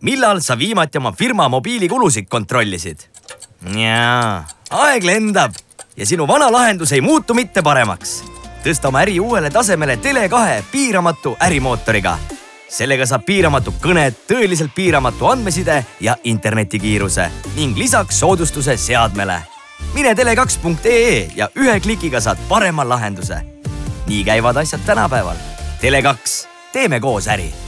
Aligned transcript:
millal 0.00 0.40
sa 0.40 0.58
viimati 0.58 0.98
oma 0.98 1.12
firma 1.12 1.48
mobiilikulusid 1.48 2.28
kontrollisid? 2.28 2.98
jaa, 3.76 4.46
aeg 4.70 5.04
lendab 5.04 5.54
ja 5.96 6.06
sinu 6.06 6.26
vana 6.28 6.52
lahendus 6.52 6.92
ei 6.92 7.00
muutu 7.00 7.34
mitte 7.34 7.62
paremaks. 7.62 8.22
tõsta 8.64 8.88
oma 8.88 9.02
äri 9.02 9.20
uuele 9.20 9.50
tasemele 9.50 9.96
Tele2 9.96 10.62
piiramatu 10.72 11.36
ärimootoriga. 11.40 12.18
sellega 12.68 13.06
saab 13.06 13.24
piiramatu 13.26 13.74
kõned, 13.82 14.14
tõeliselt 14.28 14.74
piiramatu 14.74 15.26
andmeside 15.26 15.84
ja 16.00 16.16
internetikiiruse 16.24 17.30
ning 17.56 17.76
lisaks 17.76 18.20
soodustuse 18.20 18.76
seadmele. 18.76 19.42
mine 19.94 20.14
tele2.ee 20.14 21.30
ja 21.36 21.48
ühe 21.56 21.80
klikiga 21.80 22.20
saad 22.20 22.38
parema 22.48 22.88
lahenduse. 22.88 23.42
nii 24.06 24.24
käivad 24.24 24.56
asjad 24.56 24.80
tänapäeval. 24.86 25.36
Tele2, 25.82 26.46
teeme 26.72 27.00
koos 27.00 27.28
äri 27.28 27.67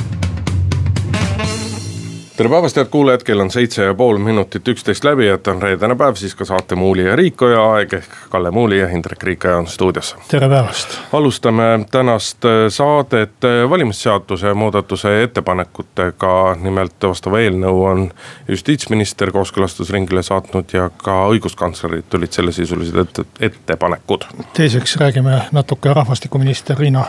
tere 2.37 2.49
päevast, 2.49 2.75
head 2.75 2.87
kuulajad, 2.91 3.23
kell 3.23 3.39
on 3.39 3.51
seitse 3.51 3.83
ja 3.83 3.93
pool 3.93 4.17
minutit 4.17 4.67
üksteist 4.67 5.03
läbi, 5.03 5.27
et 5.27 5.47
on 5.47 5.61
reedene 5.61 5.95
päev, 5.99 6.15
siis 6.15 6.35
ka 6.35 6.45
saate 6.47 6.75
Muuli 6.75 7.03
ja 7.03 7.15
Riikoja 7.15 7.61
aeg 7.73 7.93
ehk 7.93 8.13
Kalle 8.29 8.51
Muuli 8.51 8.79
ja 8.79 8.87
Indrek 8.89 9.23
Riikoja 9.23 9.57
on 9.57 9.67
stuudios. 9.67 10.15
tere 10.27 10.49
päevast. 10.49 10.97
alustame 11.13 11.85
tänast 11.91 12.45
äh, 12.45 12.51
saadet 12.69 13.43
äh, 13.43 13.69
valimisseaduse 13.69 14.53
muudatuse 14.53 15.23
ettepanekutega, 15.23 16.55
nimelt 16.61 16.95
vastava 17.03 17.39
eelnõu 17.39 17.83
on 17.83 18.05
justiitsminister 18.47 19.31
kooskõlastusringile 19.31 20.23
saatnud 20.23 20.71
ja 20.73 20.89
ka 20.97 21.25
õiguskantslerid 21.33 22.07
tulid 22.09 22.31
sellesisulised 22.31 23.01
ette, 23.05 23.25
ettepanekud. 23.39 24.25
teiseks 24.53 24.95
räägime 24.97 25.41
natuke 25.51 25.93
rahvastikuminister 25.93 26.79
Riina 26.79 27.05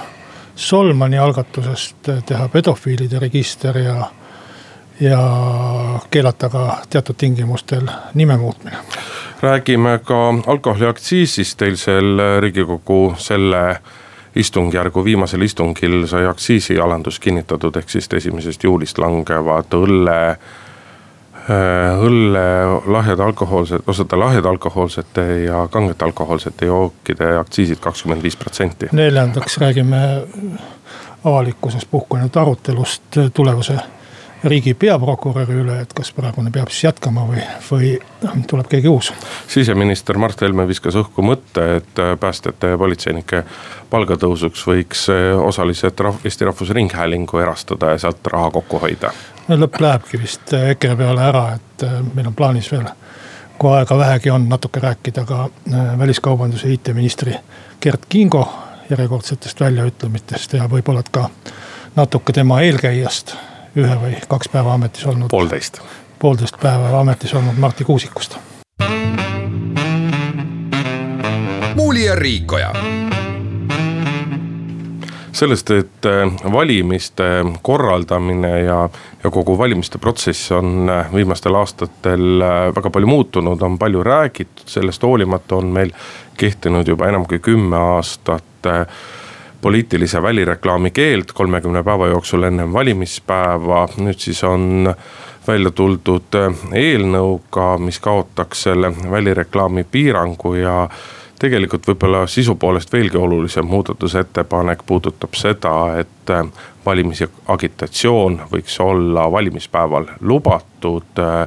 Solmani 0.57 1.19
algatusest 1.19 2.11
teha 2.27 2.49
pedofiilide 2.49 3.19
register 3.19 3.79
ja 3.79 4.11
ja 5.01 5.21
keelata 6.11 6.49
ka 6.49 6.79
teatud 6.91 7.15
tingimustel 7.19 7.89
nime 8.15 8.37
muutmine. 8.37 8.77
räägime 9.43 9.99
ka 10.05 10.35
alkoholiaktsiisist, 10.47 11.63
eilsel 11.63 12.21
riigikogu 12.41 13.15
selle 13.19 13.77
istungjärgu 14.37 15.05
viimasel 15.05 15.43
istungil 15.43 16.07
sai 16.07 16.27
aktsiisialandus 16.27 17.19
kinnitatud, 17.21 17.77
ehk 17.77 17.91
siis 17.91 18.09
esimesest 18.17 18.65
juulist 18.65 18.99
langevad 18.99 19.75
õlle 19.77 20.19
äh, 20.31 20.37
õlle, 22.01 22.45
lahjad 22.87 23.21
alkohoolsed, 23.21 23.83
osade 23.87 24.17
lahjade 24.17 24.49
alkohoolsete 24.49 25.27
ja 25.45 25.67
kangete 25.71 26.05
alkohoolsete 26.05 26.67
jookide 26.67 27.37
aktsiisid 27.39 27.81
kakskümmend 27.81 28.23
viis 28.23 28.37
protsenti. 28.37 28.89
neljandaks 28.93 29.59
räägime 29.59 30.23
avalikkuses 31.25 31.85
puhkenud 31.85 32.37
arutelust 32.37 33.19
tulevase 33.35 33.79
riigi 34.45 34.75
peaprokuröri 34.75 35.55
üle, 35.63 35.77
et 35.83 35.93
kas 35.95 36.11
praegune 36.15 36.51
peab 36.55 36.71
siis 36.73 36.89
jätkama 36.89 37.25
või, 37.29 37.43
või 37.69 37.91
tuleb 38.51 38.69
keegi 38.71 38.91
uus. 38.91 39.13
siseminister 39.49 40.19
Mart 40.19 40.41
Helme 40.41 40.67
viskas 40.69 40.97
õhku 40.99 41.23
mõtte, 41.27 41.67
et 41.79 42.03
päästjate 42.21 42.73
ja 42.75 42.79
politseinike 42.79 43.45
palgatõusuks 43.91 44.65
võiks 44.67 45.07
osaliselt 45.43 46.01
rahv, 46.01 46.25
Eesti 46.25 46.49
Rahvusringhäälingu 46.49 47.39
erastada 47.39 47.95
ja 47.95 47.99
sealt 47.99 48.27
raha 48.33 48.51
kokku 48.51 48.81
hoida. 48.83 49.13
lõpp 49.49 49.81
lähebki 49.81 50.21
vist 50.23 50.55
EKRE 50.59 50.97
peale 50.97 51.23
ära, 51.29 51.47
et 51.55 51.87
äh, 51.87 52.01
meil 52.15 52.27
on 52.27 52.35
plaanis 52.35 52.73
veel, 52.73 52.89
kui 53.59 53.71
aega 53.77 53.99
vähegi 53.99 54.31
on, 54.31 54.49
natuke 54.49 54.81
rääkida 54.81 55.25
ka 55.25 55.45
äh, 55.45 55.99
väliskaubanduse 55.99 56.73
IT-ministri 56.73 57.37
Gerd 57.83 58.09
Kingo 58.09 58.47
järjekordsetest 58.91 59.61
väljaütlemistest 59.61 60.59
ja 60.59 60.67
võib-olla 60.69 61.03
ka 61.11 61.29
natuke 61.97 62.33
tema 62.33 62.61
eelkäijast 62.61 63.37
ühe 63.77 63.99
või 64.01 64.17
kaks 64.29 64.49
päeva 64.53 64.75
ametis 64.75 65.07
olnud. 65.07 65.31
poolteist. 65.31 65.81
poolteist 66.19 66.61
päeva 66.63 67.01
ametis 67.01 67.35
olnud 67.35 67.59
Marti 67.59 67.85
Kuusikust. 67.85 68.39
muuli 71.77 72.05
ja 72.05 72.15
Riikoja 72.15 72.73
sellest, 75.33 75.71
et 75.71 76.07
äh, 76.07 76.53
valimiste 76.53 77.25
korraldamine 77.63 78.61
ja, 78.63 78.89
ja 79.25 79.31
kogu 79.31 79.57
valimiste 79.59 79.99
protsess 79.99 80.53
on 80.53 80.91
äh, 80.91 81.15
viimastel 81.15 81.57
aastatel 81.59 82.43
äh, 82.43 82.69
väga 82.77 82.91
palju 82.91 83.07
muutunud, 83.07 83.63
on 83.63 83.79
palju 83.79 84.05
räägitud, 84.05 84.67
sellest 84.67 85.03
hoolimata 85.03 85.57
on 85.57 85.73
meil 85.75 85.91
kehtinud 86.39 86.89
juba 86.89 87.09
enam 87.09 87.27
kui 87.27 87.41
kümme 87.43 87.77
aastat 87.97 88.45
poliitilise 89.63 90.23
välireklaami 90.23 90.91
keeld 90.91 91.33
kolmekümne 91.35 91.83
päeva 91.83 92.07
jooksul 92.07 92.43
ennem 92.43 92.73
valimispäeva. 92.73 93.89
nüüd 93.97 94.19
siis 94.19 94.45
on 94.45 94.95
välja 95.47 95.71
tuldud 95.71 96.35
äh, 96.35 96.55
eelnõuga, 96.73 97.79
mis 97.79 98.01
kaotaks 98.01 98.63
selle 98.63 98.93
välireklaami 99.11 99.85
piirangu 99.85 100.55
ja 100.55 100.89
tegelikult 101.39 101.87
võib-olla 101.89 102.27
sisu 102.27 102.55
poolest 102.55 102.93
veelgi 102.93 103.19
olulisem 103.19 103.67
muudatusettepanek 103.67 104.83
puudutab 104.87 105.39
seda, 105.39 105.77
et 106.03 106.31
äh, 106.31 106.43
valimisagitatsioon 106.87 108.41
võiks 108.53 108.81
olla 108.83 109.31
valimispäeval 109.33 110.11
lubatud 110.21 111.23
äh, 111.23 111.47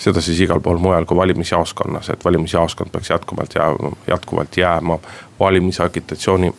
seda 0.00 0.20
siis 0.24 0.40
igal 0.40 0.60
pool 0.64 0.80
mujal 0.80 1.04
kui 1.04 1.16
valimisjaoskonnas, 1.16 2.08
et 2.10 2.24
valimisjaoskond 2.24 2.92
peaks 2.92 3.10
jätkuvalt 3.10 3.54
jääma, 3.54 3.92
jätkuvalt 4.08 4.56
jääma 4.56 4.98
valimisagitatsiooni 5.40 6.52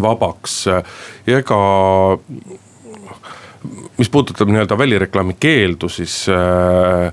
vabaks 0.00 0.66
ja 1.26 1.38
ega 1.38 1.58
mis 3.98 4.10
puudutab 4.10 4.48
nii-öelda 4.48 4.78
välireklaami 4.78 5.36
keeldu, 5.40 5.88
siis 5.88 6.26
äh, 6.28 7.12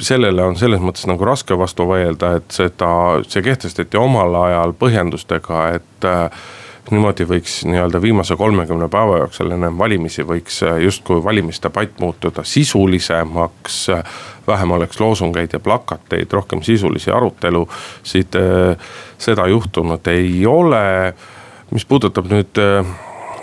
sellele 0.00 0.44
on 0.44 0.56
selles 0.56 0.80
mõttes 0.80 1.06
nagu 1.10 1.24
raske 1.26 1.56
vastu 1.58 1.86
vaielda, 1.88 2.36
et 2.38 2.54
seda, 2.54 2.90
see 3.28 3.44
kehtestati 3.44 4.00
omal 4.00 4.34
ajal 4.44 4.74
põhjendustega, 4.78 5.62
et 5.76 6.08
äh, 6.08 6.44
niimoodi 6.90 7.26
võiks 7.28 7.60
nii-öelda 7.68 8.00
viimase 8.02 8.36
kolmekümne 8.36 8.88
päeva 8.92 9.20
jooksul 9.22 9.52
ennem 9.54 9.78
valimisi 9.78 10.24
võiks 10.26 10.62
äh, 10.66 10.80
justkui 10.86 11.22
valimisdebatt 11.24 12.00
muutuda 12.00 12.44
sisulisemaks. 12.44 13.86
vähem 14.46 14.70
oleks 14.70 15.00
loosungeid 15.00 15.52
ja 15.52 15.60
plakateid, 15.60 16.32
rohkem 16.32 16.62
sisulisi 16.62 17.10
arutelusid. 17.10 18.40
seda 19.18 19.46
juhtunud 19.46 20.06
ei 20.06 20.46
ole 20.46 21.14
mis 21.72 21.84
puudutab 21.88 22.28
nüüd 22.30 22.60
äh, 22.60 22.86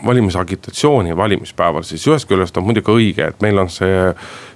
valimisagitatsiooni 0.06 1.18
valimispäeval, 1.18 1.84
siis 1.84 2.08
ühest 2.08 2.30
küljest 2.30 2.58
on 2.58 2.68
muidugi 2.68 2.94
õige, 2.94 3.28
et 3.28 3.42
meil 3.44 3.60
on 3.60 3.70
see 3.74 4.14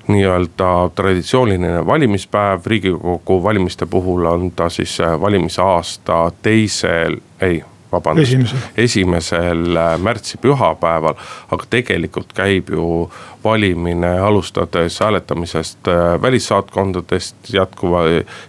nii-öelda 0.07 0.69
traditsiooniline 0.95 1.85
valimispäev, 1.87 2.65
riigikogu 2.65 3.39
valimiste 3.43 3.85
puhul 3.85 4.25
on 4.29 4.51
ta 4.55 4.69
siis 4.69 4.99
äh, 5.01 5.19
valimisaasta 5.21 6.25
teisel, 6.41 7.19
ei 7.41 7.63
vabandust, 7.93 8.33
esimesel, 8.33 8.65
esimesel 8.77 9.77
äh, 9.77 9.93
märtsi 10.01 10.39
pühapäeval. 10.41 11.15
aga 11.51 11.65
tegelikult 11.69 12.33
käib 12.33 12.69
ju 12.73 13.11
valimine 13.43 14.19
alustades 14.19 14.99
hääletamisest 14.99 15.87
äh, 15.87 16.21
välissaatkondadest 16.21 17.35
jätkuva, 17.53 18.01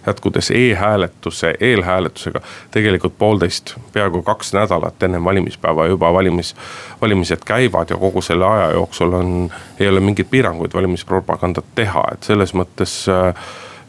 jätkudes 0.07 0.51
e-hääletuse, 0.51 1.53
eelhääletusega. 1.59 2.41
tegelikult 2.71 3.17
poolteist, 3.17 3.75
peaaegu 3.93 4.21
kaks 4.21 4.53
nädalat 4.53 5.03
enne 5.03 5.23
valimispäeva 5.23 5.85
juba 5.85 6.13
valimis, 6.13 6.55
valimised 7.01 7.45
käivad 7.45 7.89
ja 7.89 7.97
kogu 7.97 8.21
selle 8.21 8.45
aja 8.45 8.71
jooksul 8.71 9.13
on, 9.13 9.51
ei 9.79 9.87
ole 9.87 9.99
mingeid 9.99 10.27
piiranguid 10.31 10.73
valimispropagandat 10.73 11.65
teha, 11.75 12.03
et 12.13 12.23
selles 12.23 12.53
mõttes 12.53 13.05
äh, 13.09 13.33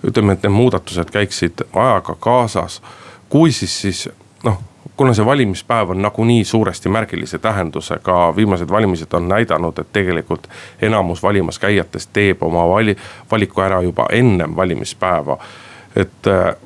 ütleme, 0.06 0.32
et 0.32 0.42
need 0.42 0.52
muudatused 0.52 1.10
käiksid 1.10 1.66
ajaga 1.72 2.16
kaasas. 2.20 2.82
kui 3.28 3.52
siis, 3.52 3.80
siis 3.80 4.08
noh 4.44 4.60
kuna 4.96 5.14
see 5.14 5.24
valimispäev 5.24 5.90
on 5.90 6.02
nagunii 6.02 6.44
suuresti 6.44 6.88
märgilise 6.88 7.38
tähendusega, 7.38 8.36
viimased 8.36 8.70
valimised 8.70 9.12
on 9.12 9.28
näidanud, 9.28 9.78
et 9.78 9.92
tegelikult 9.92 10.48
enamus 10.82 11.22
valimas 11.22 11.58
käijatest 11.58 12.10
teeb 12.12 12.42
oma 12.42 12.68
vali, 12.68 12.96
valiku 13.30 13.60
ära 13.60 13.82
juba 13.82 14.06
ennem 14.12 14.56
valimispäeva. 14.56 15.38
et 15.96 16.26
äh, 16.26 16.56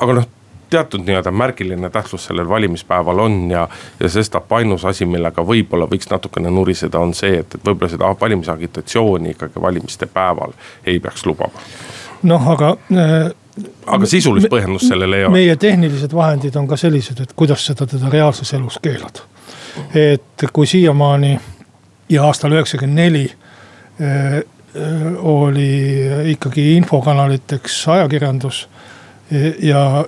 aga 0.00 0.12
noh, 0.12 0.28
teatud 0.70 1.06
nii-öelda 1.06 1.30
märgiline 1.30 1.90
tähtsus 1.90 2.24
sellel 2.24 2.48
valimispäeval 2.48 3.18
on 3.18 3.50
ja, 3.50 3.68
ja 4.00 4.08
sestap 4.08 4.52
ainus 4.52 4.84
asi, 4.84 5.06
millega 5.06 5.42
võib-olla 5.42 5.86
võiks 5.86 6.10
natukene 6.10 6.50
nuriseda, 6.50 6.98
on 6.98 7.14
see, 7.14 7.38
et, 7.38 7.54
et 7.54 7.66
võib-olla 7.66 7.90
seda 7.90 8.10
valimisagitatsiooni 8.20 9.30
ikkagi 9.30 9.62
valimiste 9.62 10.06
päeval 10.06 10.54
ei 10.86 11.00
peaks 11.00 11.26
lubama. 11.26 11.66
noh, 12.22 12.50
aga 12.50 12.76
äh 12.92 13.34
aga 13.86 14.06
sisulist 14.06 14.50
põhjendust 14.52 14.90
sellele 14.90 15.20
ei 15.20 15.24
ole. 15.24 15.32
meie 15.38 15.56
tehnilised 15.56 16.12
vahendid 16.14 16.56
on 16.56 16.68
ka 16.68 16.76
sellised, 16.76 17.20
et 17.20 17.32
kuidas 17.36 17.64
seda 17.66 17.86
teda 17.86 18.10
reaalses 18.12 18.52
elus 18.58 18.78
keelad. 18.82 19.22
et 19.94 20.46
kui 20.52 20.66
siiamaani 20.66 21.38
ja 22.08 22.24
aastal 22.24 22.52
üheksakümmend 22.52 23.00
neli 23.00 23.26
oli 25.16 25.70
ikkagi 26.32 26.74
infokanaliteks 26.76 27.88
ajakirjandus 27.88 28.68
ja 29.58 30.04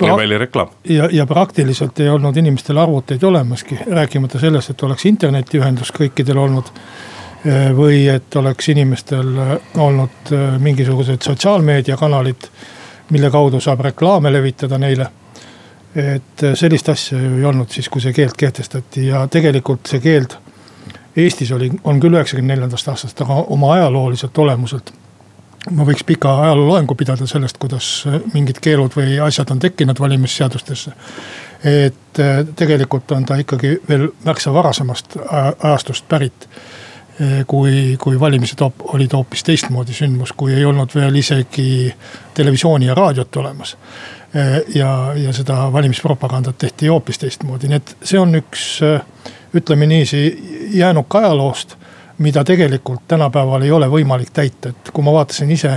ja 0.00 0.16
välireklaam. 0.16 0.68
ja, 0.84 1.08
ja 1.12 1.26
praktiliselt 1.26 2.00
ei 2.00 2.08
olnud 2.08 2.36
inimestel 2.36 2.78
arvuteid 2.78 3.22
olemaski, 3.22 3.78
rääkimata 3.90 4.38
sellest, 4.38 4.70
et 4.70 4.82
oleks 4.82 5.06
internetiühendus 5.06 5.92
kõikidel 5.94 6.38
olnud. 6.38 6.70
Või 7.76 8.06
et 8.08 8.36
oleks 8.40 8.68
inimestel 8.72 9.34
olnud 9.76 10.30
mingisugused 10.64 11.26
sotsiaalmeediakanalid, 11.26 12.48
mille 13.12 13.30
kaudu 13.30 13.60
saab 13.60 13.84
reklaame 13.84 14.32
levitada 14.32 14.78
neile. 14.78 15.10
et 15.94 16.42
sellist 16.58 16.88
asja 16.88 17.18
ju 17.20 17.36
ei 17.36 17.44
olnud 17.44 17.70
siis, 17.70 17.88
kui 17.88 18.00
see 18.02 18.12
keeld 18.12 18.34
kehtestati 18.38 19.06
ja 19.06 19.26
tegelikult 19.30 19.86
see 19.86 20.00
keeld 20.00 20.34
Eestis 21.16 21.52
oli, 21.52 21.70
on 21.84 22.00
küll 22.02 22.16
üheksakümne 22.16 22.54
neljandast 22.54 22.88
aastast, 22.90 23.20
aga 23.22 23.34
oma 23.54 23.72
ajalooliselt 23.76 24.38
olemuselt. 24.38 24.92
ma 25.70 25.84
võiks 25.88 26.04
pika 26.04 26.28
ajalooloengu 26.42 26.94
pidada 26.94 27.26
sellest, 27.26 27.56
kuidas 27.56 27.86
mingid 28.34 28.58
keelud 28.60 28.92
või 28.92 29.14
asjad 29.22 29.50
on 29.50 29.58
tekkinud 29.62 30.00
valimisseadustesse. 30.00 30.92
et 31.64 32.20
tegelikult 32.56 33.12
on 33.12 33.24
ta 33.24 33.36
ikkagi 33.36 33.78
veel 33.88 34.08
märksa 34.24 34.52
varasemast 34.52 35.16
ajastust 35.62 36.08
pärit 36.08 36.48
kui, 37.46 37.96
kui 38.00 38.20
valimised 38.20 38.58
olid 38.64 39.12
hoopis 39.14 39.44
teistmoodi 39.46 39.94
sündmus, 39.94 40.32
kui 40.32 40.54
ei 40.54 40.64
olnud 40.64 40.90
veel 40.94 41.14
isegi 41.14 41.94
televisiooni 42.34 42.88
ja 42.88 42.94
raadiot 42.94 43.36
olemas. 43.36 43.76
Eh, 44.34 44.56
ja, 44.74 45.12
ja 45.16 45.32
seda 45.32 45.72
valimispropagandat 45.72 46.58
tehti 46.58 46.90
hoopis 46.90 47.22
teistmoodi, 47.22 47.70
nii 47.70 47.78
et 47.78 47.96
see 48.02 48.18
on 48.18 48.34
üks 48.34 48.64
ütleme 49.54 49.86
niiviisi, 49.86 50.24
jäänuk 50.74 51.14
ajaloost, 51.14 51.76
mida 52.18 52.44
tegelikult 52.44 53.06
tänapäeval 53.08 53.62
ei 53.62 53.70
ole 53.70 53.86
võimalik 53.90 54.32
täita, 54.34 54.74
et 54.74 54.90
kui 54.90 55.04
ma 55.06 55.14
vaatasin 55.14 55.50
ise 55.50 55.76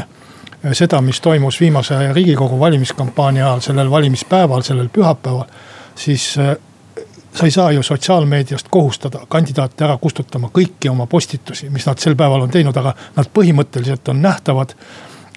seda, 0.73 1.01
mis 1.01 1.21
toimus 1.21 1.59
viimase 1.61 2.13
riigikogu 2.13 2.59
valimiskampaania 2.59 3.45
ajal, 3.45 3.61
sellel 3.69 3.91
valimispäeval, 3.91 4.61
sellel 4.65 4.89
pühapäeval, 4.93 5.45
siis 5.95 6.33
sa 7.37 7.45
ei 7.45 7.51
saa 7.51 7.71
ju 7.71 7.83
sotsiaalmeediast 7.83 8.67
kohustada 8.69 9.25
kandidaate 9.29 9.85
ära 9.85 9.97
kustutama 10.01 10.49
kõiki 10.53 10.89
oma 10.91 11.05
postitusi, 11.05 11.69
mis 11.69 11.85
nad 11.85 12.01
sel 12.01 12.15
päeval 12.17 12.47
on 12.47 12.53
teinud, 12.53 12.77
aga 12.77 12.95
nad 13.15 13.29
põhimõtteliselt 13.33 14.09
on 14.09 14.21
nähtavad. 14.21 14.75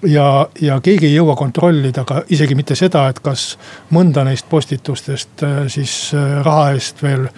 ja, 0.02 0.48
ja 0.60 0.80
keegi 0.80 1.06
ei 1.06 1.14
jõua 1.14 1.36
kontrollida 1.36 2.04
ka 2.04 2.22
isegi 2.28 2.54
mitte 2.54 2.74
seda, 2.74 3.08
et 3.08 3.20
kas 3.20 3.58
mõnda 3.90 4.24
neist 4.24 4.48
postitustest 4.48 5.42
äh, 5.42 5.66
siis 5.68 6.12
raha 6.44 6.70
eest 6.72 7.02
veel 7.02 7.28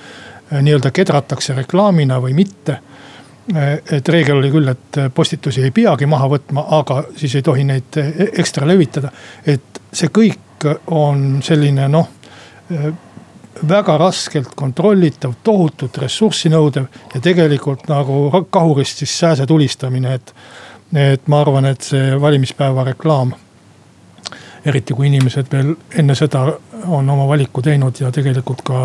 Äh, 0.53 0.63
nii-öelda 0.63 0.91
kedratakse 0.91 1.55
reklaamina 1.55 2.21
või 2.23 2.35
mitte. 2.37 2.73
Äh, 3.57 3.79
et 3.93 4.09
reegel 4.09 4.37
oli 4.37 4.51
küll, 4.51 4.69
et 4.69 4.99
postitusi 5.15 5.63
ei 5.63 5.71
peagi 5.71 6.07
maha 6.07 6.29
võtma, 6.29 6.67
aga 6.79 7.03
siis 7.17 7.35
ei 7.39 7.43
tohi 7.47 7.65
neid 7.65 7.99
äh, 8.01 8.11
ekstra 8.33 8.69
levitada. 8.69 9.13
et 9.47 9.81
see 9.93 10.09
kõik 10.09 10.67
on 10.87 11.43
selline 11.43 11.89
noh 11.89 12.09
väga 13.69 13.99
raskelt 13.99 14.55
kontrollitav, 14.57 15.35
tohutut 15.45 15.99
ressurssi 16.03 16.51
nõudev 16.53 16.87
ja 17.15 17.21
tegelikult 17.21 17.89
nagu 17.89 18.45
kahurist 18.51 19.03
siis 19.03 19.19
sääse 19.19 19.47
tulistamine, 19.47 20.15
et. 20.15 20.35
et 20.93 21.29
ma 21.29 21.41
arvan, 21.41 21.65
et 21.65 21.81
see 21.81 22.21
valimispäeva 22.21 22.85
reklaam 22.85 23.33
eriti 24.65 24.95
kui 24.95 25.07
inimesed 25.09 25.47
veel 25.53 25.75
enne 25.99 26.15
seda 26.15 26.45
on 26.87 27.11
oma 27.11 27.27
valiku 27.29 27.63
teinud 27.63 28.01
ja 28.01 28.11
tegelikult 28.13 28.63
ka, 28.67 28.79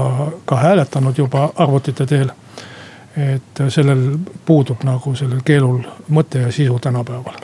ka 0.45 0.55
hääletanud 0.55 1.17
juba 1.17 1.49
arvutite 1.55 2.05
teel 2.05 2.31
et 3.17 3.59
sellel 3.73 4.01
puudub 4.45 4.83
nagu 4.85 5.13
sellel 5.17 5.39
keelul 5.45 5.79
mõte 6.13 6.43
ja 6.43 6.51
sisu 6.53 6.77
tänapäeval. 6.79 7.37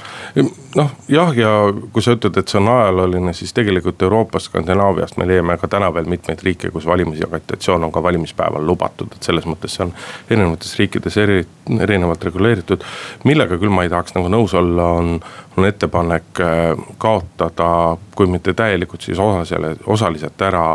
noh 0.76 0.92
jah, 1.10 1.32
ja 1.38 1.50
kui 1.94 2.02
sa 2.02 2.14
ütled, 2.14 2.38
et 2.38 2.52
see 2.52 2.60
on 2.60 2.70
ajalooline, 2.70 3.34
siis 3.34 3.54
tegelikult 3.58 4.02
Euroopas, 4.02 4.46
Skandinaaviast 4.50 5.18
me 5.18 5.28
leiame 5.28 5.58
ka 5.58 5.68
täna 5.68 5.90
veel 5.94 6.06
mitmeid 6.10 6.44
riike, 6.46 6.70
kus 6.74 6.86
valimisagitatsioon 6.86 7.84
on 7.84 7.92
ka 7.92 8.04
valimispäeval 8.04 8.66
lubatud, 8.68 9.16
et 9.16 9.26
selles 9.26 9.48
mõttes 9.50 9.78
see 9.78 9.88
on 9.88 9.96
erinevates 10.30 10.76
riikides 10.80 11.18
eri, 11.18 11.40
erinevalt 11.80 12.24
reguleeritud. 12.30 12.86
millega 13.24 13.58
küll 13.58 13.74
ma 13.74 13.88
ei 13.88 13.90
tahaks 13.90 14.14
nagu 14.18 14.30
nõus 14.30 14.54
olla, 14.54 14.92
on, 15.00 15.18
on 15.58 15.66
ettepanek 15.66 16.44
äh, 16.44 16.86
kaotada, 16.98 17.98
kui 18.16 18.30
mitte 18.30 18.54
täielikult, 18.54 19.02
siis 19.02 19.20
osasele, 19.20 19.76
osaliselt 19.86 20.42
ära 20.42 20.68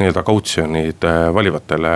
nii-öelda 0.00 0.22
kautsjonid 0.22 1.04
äh, 1.04 1.34
valivatele 1.34 1.90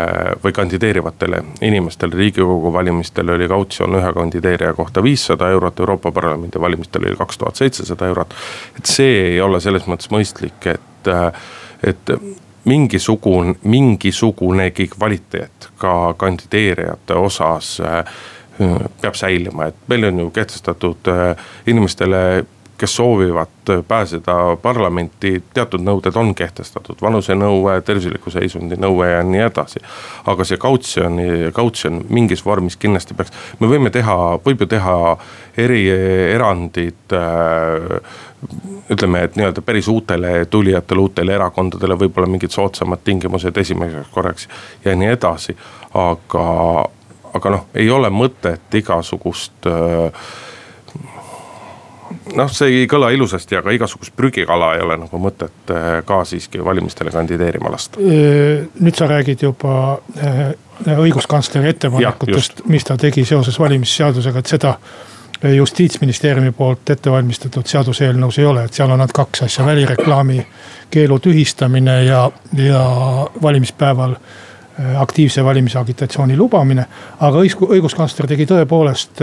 või 0.45 0.53
kandideerivatele 0.53 1.43
inimestele. 1.61 2.17
riigikogu 2.17 2.73
valimistel 2.73 3.31
oli 3.33 3.49
kautsjon 3.49 3.97
ühe 3.99 4.12
kandideerija 4.12 4.75
kohta 4.75 5.03
viissada 5.03 5.49
eurot, 5.51 5.81
Euroopa 5.81 6.12
Parlamendi 6.12 6.61
valimistel 6.61 7.06
oli 7.09 7.17
kaks 7.17 7.39
tuhat 7.39 7.56
seitsesada 7.56 8.06
eurot. 8.06 8.35
et 8.79 8.87
see 8.87 9.21
ei 9.33 9.41
ole 9.41 9.61
selles 9.61 9.89
mõttes 9.89 10.11
mõistlik, 10.12 10.67
et, 10.75 11.09
äh, 11.09 11.33
et 11.83 12.15
mingisugune, 12.65 13.55
mingisugunegi 13.65 14.89
kvaliteet 14.89 15.69
ka 15.79 16.15
kandideerijate 16.17 17.15
osas 17.15 17.81
äh, 17.81 18.05
peab 19.01 19.15
säilima, 19.15 19.67
et 19.67 19.89
meil 19.89 20.05
on 20.05 20.19
ju 20.19 20.31
kehtestatud 20.31 21.09
inimestele 21.67 22.45
kes 22.84 22.96
soovivad 22.96 23.48
pääseda 23.88 24.56
parlamenti, 24.62 25.42
teatud 25.54 25.81
nõuded 25.81 26.16
on 26.20 26.34
kehtestatud, 26.36 26.98
vanusenõue, 27.00 27.78
tervisliku 27.81 28.28
seisundi 28.28 28.76
nõue 28.76 29.06
ja 29.08 29.22
nii 29.25 29.40
edasi. 29.46 29.81
aga 30.28 30.44
see 30.44 30.60
kautsjoni, 30.60 31.48
kautsjon 31.56 32.02
mingis 32.12 32.44
vormis 32.44 32.76
kindlasti 32.76 33.16
peaks, 33.16 33.32
me 33.60 33.70
võime 33.72 33.88
teha, 33.90 34.19
võib 34.44 34.66
ju 34.66 34.69
teha 34.75 34.98
erierandid 35.64 37.16
äh, 37.16 37.98
ütleme, 38.92 39.25
et 39.25 39.40
nii-öelda 39.40 39.64
päris 39.64 39.88
uutele 39.88 40.44
tulijatele, 40.44 41.00
uutele 41.00 41.38
erakondadele 41.40 41.96
võib-olla 42.04 42.28
mingid 42.28 42.52
soodsamad 42.52 43.00
tingimused 43.04 43.56
esimeseks 43.64 44.12
korraks 44.12 44.48
ja 44.84 44.92
nii 44.92 45.14
edasi. 45.16 45.56
aga, 45.94 46.48
aga 47.32 47.56
noh, 47.56 47.69
ei 47.75 47.88
ole 47.90 48.12
mõtet 48.12 48.82
igasugust 48.84 49.72
äh, 49.72 50.26
noh, 52.32 52.50
see 52.53 52.81
ei 52.81 52.88
kõla 52.91 53.11
ilusasti, 53.15 53.56
aga 53.59 53.73
igasugust 53.76 54.15
prügikala 54.17 54.75
ei 54.79 54.85
ole 54.85 54.97
nagu 55.05 55.21
mõtet 55.21 55.73
äh, 55.73 55.88
ka 56.06 56.23
siiski 56.29 56.62
valimistele 56.65 57.12
kandideerima 57.15 57.73
lasta. 57.73 58.00
nüüd 58.00 58.94
sa 58.97 59.09
räägid 59.11 59.44
juba 59.44 59.99
äh, 60.19 60.44
õiguskantsleri 60.99 61.75
ettepanekutest, 61.75 62.65
mis 62.71 62.85
ta 62.85 62.97
tegi 63.00 63.25
seoses 63.25 63.58
valimisseadusega, 63.60 64.39
et 64.39 64.55
seda 64.56 64.79
justiitsministeeriumi 65.44 66.55
poolt 66.56 66.91
ette 66.94 67.10
valmistatud 67.10 67.67
seaduseelnõus 67.69 68.39
ei 68.39 68.46
ole, 68.48 68.65
et 68.65 68.72
seal 68.72 68.91
on 68.91 69.03
nad 69.03 69.13
kaks 69.13 69.44
asja, 69.44 69.67
välireklaami 69.67 70.39
keelu 70.91 71.19
tühistamine 71.20 71.98
ja, 72.06 72.25
ja 72.56 72.82
valimispäeval 73.43 74.17
äh, 74.17 75.01
aktiivse 75.03 75.44
valimisagitatsiooni 75.44 76.37
lubamine. 76.37 76.87
aga 77.20 77.44
õiguskantsler 77.44 78.31
tegi 78.31 78.48
tõepoolest 78.48 79.22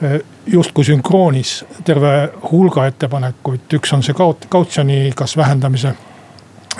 Eh, 0.00 0.20
justkui 0.52 0.84
sünkroonis 0.84 1.64
terve 1.84 2.30
hulga 2.50 2.86
ettepanekuid, 2.90 3.68
üks 3.78 3.92
on 3.94 4.02
see 4.02 4.16
kaut-, 4.16 4.48
kautsjoni 4.48 5.12
kas 5.16 5.36
vähendamise 5.36 5.94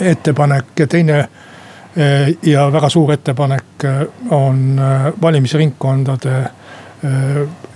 ettepanek 0.00 0.78
ja 0.78 0.86
teine 0.86 1.18
eh, 1.18 2.34
ja 2.42 2.66
väga 2.72 2.88
suur 2.88 3.12
ettepanek 3.12 3.84
eh, 3.84 4.00
on 4.30 4.80
valimisringkondade 5.22 6.40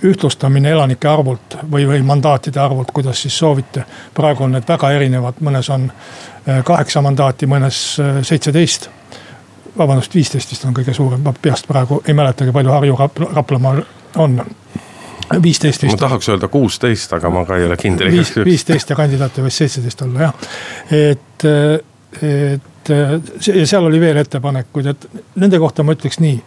ühtlustamine 0.05 0.69
elanike 0.69 1.09
arvult 1.09 1.55
või, 1.73 1.87
või 1.89 2.03
mandaatide 2.05 2.61
arvult, 2.61 2.91
kuidas 2.93 3.23
siis 3.25 3.39
soovite. 3.39 3.87
praegu 4.15 4.45
on 4.45 4.53
need 4.53 4.67
väga 4.69 4.91
erinevad, 4.93 5.39
mõnes 5.41 5.71
on 5.73 5.87
kaheksa 6.65 7.01
mandaati, 7.01 7.47
mõnes 7.49 7.79
seitseteist. 8.23 8.91
vabandust, 9.79 10.15
viisteist 10.15 10.51
vist 10.51 10.65
on 10.65 10.75
kõige 10.75 10.93
suurem, 10.95 11.23
ma 11.25 11.33
peast 11.33 11.67
praegu 11.67 12.03
ei 12.07 12.15
mäletagi, 12.15 12.53
palju 12.53 12.71
Harju 12.71 12.99
Raplamaal 13.33 13.81
on 14.17 14.45
viisteist 15.43 15.83
vist. 15.83 15.93
ma 15.93 15.99
tahaks 15.99 16.29
öelda 16.29 16.49
kuusteist, 16.49 17.13
aga 17.13 17.31
ma 17.31 17.45
ka 17.45 17.57
ei 17.57 17.67
ole 17.67 17.77
kindel. 17.77 18.13
viisteist 18.45 18.91
ja 18.91 18.97
kandidaate 18.97 19.45
võis 19.45 19.59
seitseteist 19.63 20.03
olla 20.07 20.29
jah, 20.29 20.35
et, 20.91 21.47
et 22.23 22.93
ja 23.47 23.67
seal 23.67 23.89
oli 23.89 24.01
veel 24.01 24.21
ettepanekuid, 24.23 24.93
et 24.93 25.09
nende 25.41 25.59
kohta 25.59 25.83
ma 25.83 25.97
ütleks 25.97 26.21
nii. 26.21 26.39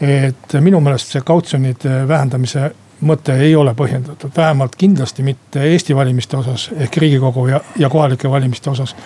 et 0.00 0.58
minu 0.60 0.80
meelest 0.80 1.14
see 1.14 1.24
kautsjonide 1.24 2.02
vähendamise 2.08 2.70
mõte 3.06 3.34
ei 3.36 3.54
ole 3.56 3.74
põhjendatud, 3.76 4.32
vähemalt 4.36 4.76
kindlasti 4.76 5.22
mitte 5.22 5.62
Eesti 5.68 5.96
valimiste 5.96 6.36
osas 6.36 6.70
ehk 6.76 6.96
riigikogu 6.96 7.46
ja, 7.48 7.60
ja 7.76 7.88
kohalike 7.92 8.30
valimiste 8.30 8.70
osas. 8.70 8.96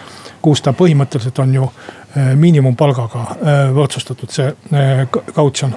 kus 0.42 0.62
ta 0.62 0.72
põhimõtteliselt 0.72 1.38
on 1.38 1.54
ju 1.54 1.66
miinimumpalgaga 2.36 3.24
võrdsustatud, 3.74 4.30
see 4.32 4.54
kautsjon 5.34 5.74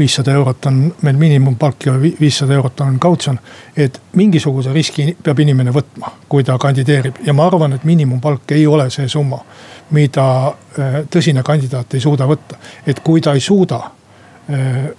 viissada 0.00 0.32
eurot 0.32 0.66
on 0.66 0.78
meil 1.02 1.16
miinimumpalk 1.16 1.86
ja 1.86 1.94
viissada 2.00 2.54
eurot 2.54 2.80
on 2.80 2.98
kautsjon. 2.98 3.38
et 3.76 4.00
mingisuguse 4.16 4.72
riski 4.72 5.16
peab 5.22 5.38
inimene 5.38 5.72
võtma, 5.74 6.12
kui 6.28 6.44
ta 6.44 6.56
kandideerib 6.58 7.20
ja 7.26 7.34
ma 7.36 7.46
arvan, 7.46 7.76
et 7.76 7.84
miinimumpalk 7.84 8.52
ei 8.56 8.66
ole 8.66 8.88
see 8.90 9.08
summa, 9.08 9.38
mida 9.90 10.26
äh, 10.46 10.98
tõsine 11.10 11.44
kandidaat 11.46 11.94
ei 11.94 12.00
suuda 12.00 12.28
võtta. 12.30 12.58
et 12.86 13.00
kui 13.04 13.20
ta 13.20 13.34
ei 13.36 13.44
suuda 13.44 13.80
äh, 14.50 14.90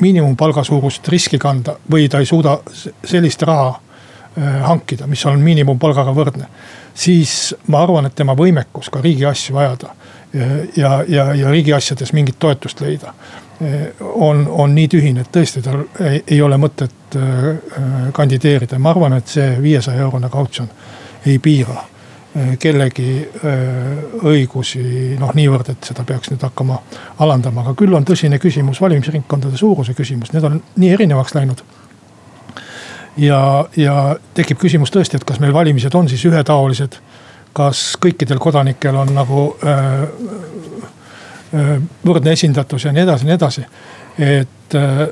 miinimumpalga 0.00 0.64
suurust 0.64 1.08
riski 1.08 1.38
kanda 1.38 1.76
või 1.90 2.08
ta 2.08 2.18
ei 2.22 2.26
suuda 2.26 2.58
sellist 3.04 3.42
raha 3.42 3.70
äh, 3.70 4.60
hankida, 4.66 5.06
mis 5.06 5.26
on 5.26 5.40
miinimumpalgaga 5.40 6.14
võrdne. 6.14 6.50
siis 6.94 7.54
ma 7.66 7.82
arvan, 7.82 8.06
et 8.06 8.14
tema 8.14 8.34
võimekus 8.34 8.90
ka 8.90 9.00
riigi 9.00 9.26
asju 9.26 9.56
ajada 9.56 9.94
ja, 10.76 11.04
ja, 11.08 11.34
ja 11.34 11.50
riigiasjades 11.50 12.12
mingit 12.12 12.38
toetust 12.42 12.80
leida 12.80 13.12
on, 14.00 14.46
on 14.50 14.74
nii 14.74 14.88
tühine, 14.90 15.22
et 15.24 15.32
tõesti 15.32 15.62
tal 15.62 15.84
ei, 16.02 16.22
ei 16.26 16.40
ole 16.42 16.56
mõtet 16.58 17.16
äh, 17.16 17.48
kandideerida. 18.12 18.78
ma 18.78 18.90
arvan, 18.90 19.18
et 19.18 19.30
see 19.30 19.56
viiesaja 19.62 20.02
eurone 20.02 20.28
kautsjon 20.30 20.68
ei 21.26 21.38
piira 21.38 21.76
äh, 21.76 22.56
kellegi 22.58 23.08
äh, 23.22 24.02
õigusi 24.26 25.14
noh, 25.20 25.32
niivõrd, 25.34 25.70
et 25.70 25.90
seda 25.90 26.04
peaks 26.04 26.32
nüüd 26.32 26.42
hakkama 26.42 26.80
alandama, 27.18 27.62
aga 27.62 27.76
küll 27.78 27.94
on 27.94 28.04
tõsine 28.04 28.38
küsimus 28.42 28.80
valimisringkondade 28.82 29.56
suuruse 29.56 29.94
küsimus, 29.94 30.32
need 30.34 30.50
on 30.50 30.60
nii 30.76 30.92
erinevaks 30.98 31.34
läinud. 31.34 31.62
ja, 33.16 33.40
ja 33.76 34.16
tekib 34.34 34.58
küsimus 34.58 34.90
tõesti, 34.90 35.16
et 35.16 35.24
kas 35.24 35.40
meil 35.40 35.54
valimised 35.54 35.94
on 35.94 36.08
siis 36.08 36.24
ühetaolised 36.26 36.98
kas 37.54 37.92
kõikidel 38.02 38.40
kodanikel 38.42 38.96
on 38.98 39.12
nagu 39.14 39.44
äh, 39.62 40.08
võrdne 42.06 42.32
esindatus 42.32 42.84
ja 42.84 42.92
nii 42.92 43.02
edasi 43.02 43.24
ja 43.24 43.28
nii 43.28 43.34
edasi. 43.38 43.66
et 44.18 44.74
äh, 44.78 45.08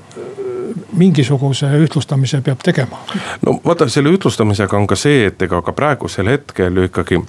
mingisuguse 0.93 1.67
ühtlustamise 1.79 2.41
peab 2.41 2.63
tegema. 2.65 2.99
no 3.47 3.61
vaata, 3.65 3.89
selle 3.89 4.13
ühtlustamisega 4.13 4.77
on 4.77 4.87
ka 4.87 4.97
see, 4.97 5.27
et 5.27 5.43
ega 5.43 5.63
ka 5.63 5.75
praegusel 5.77 6.31
hetkel 6.33 6.77
ju 6.77 6.89
ikkagi 6.91 7.21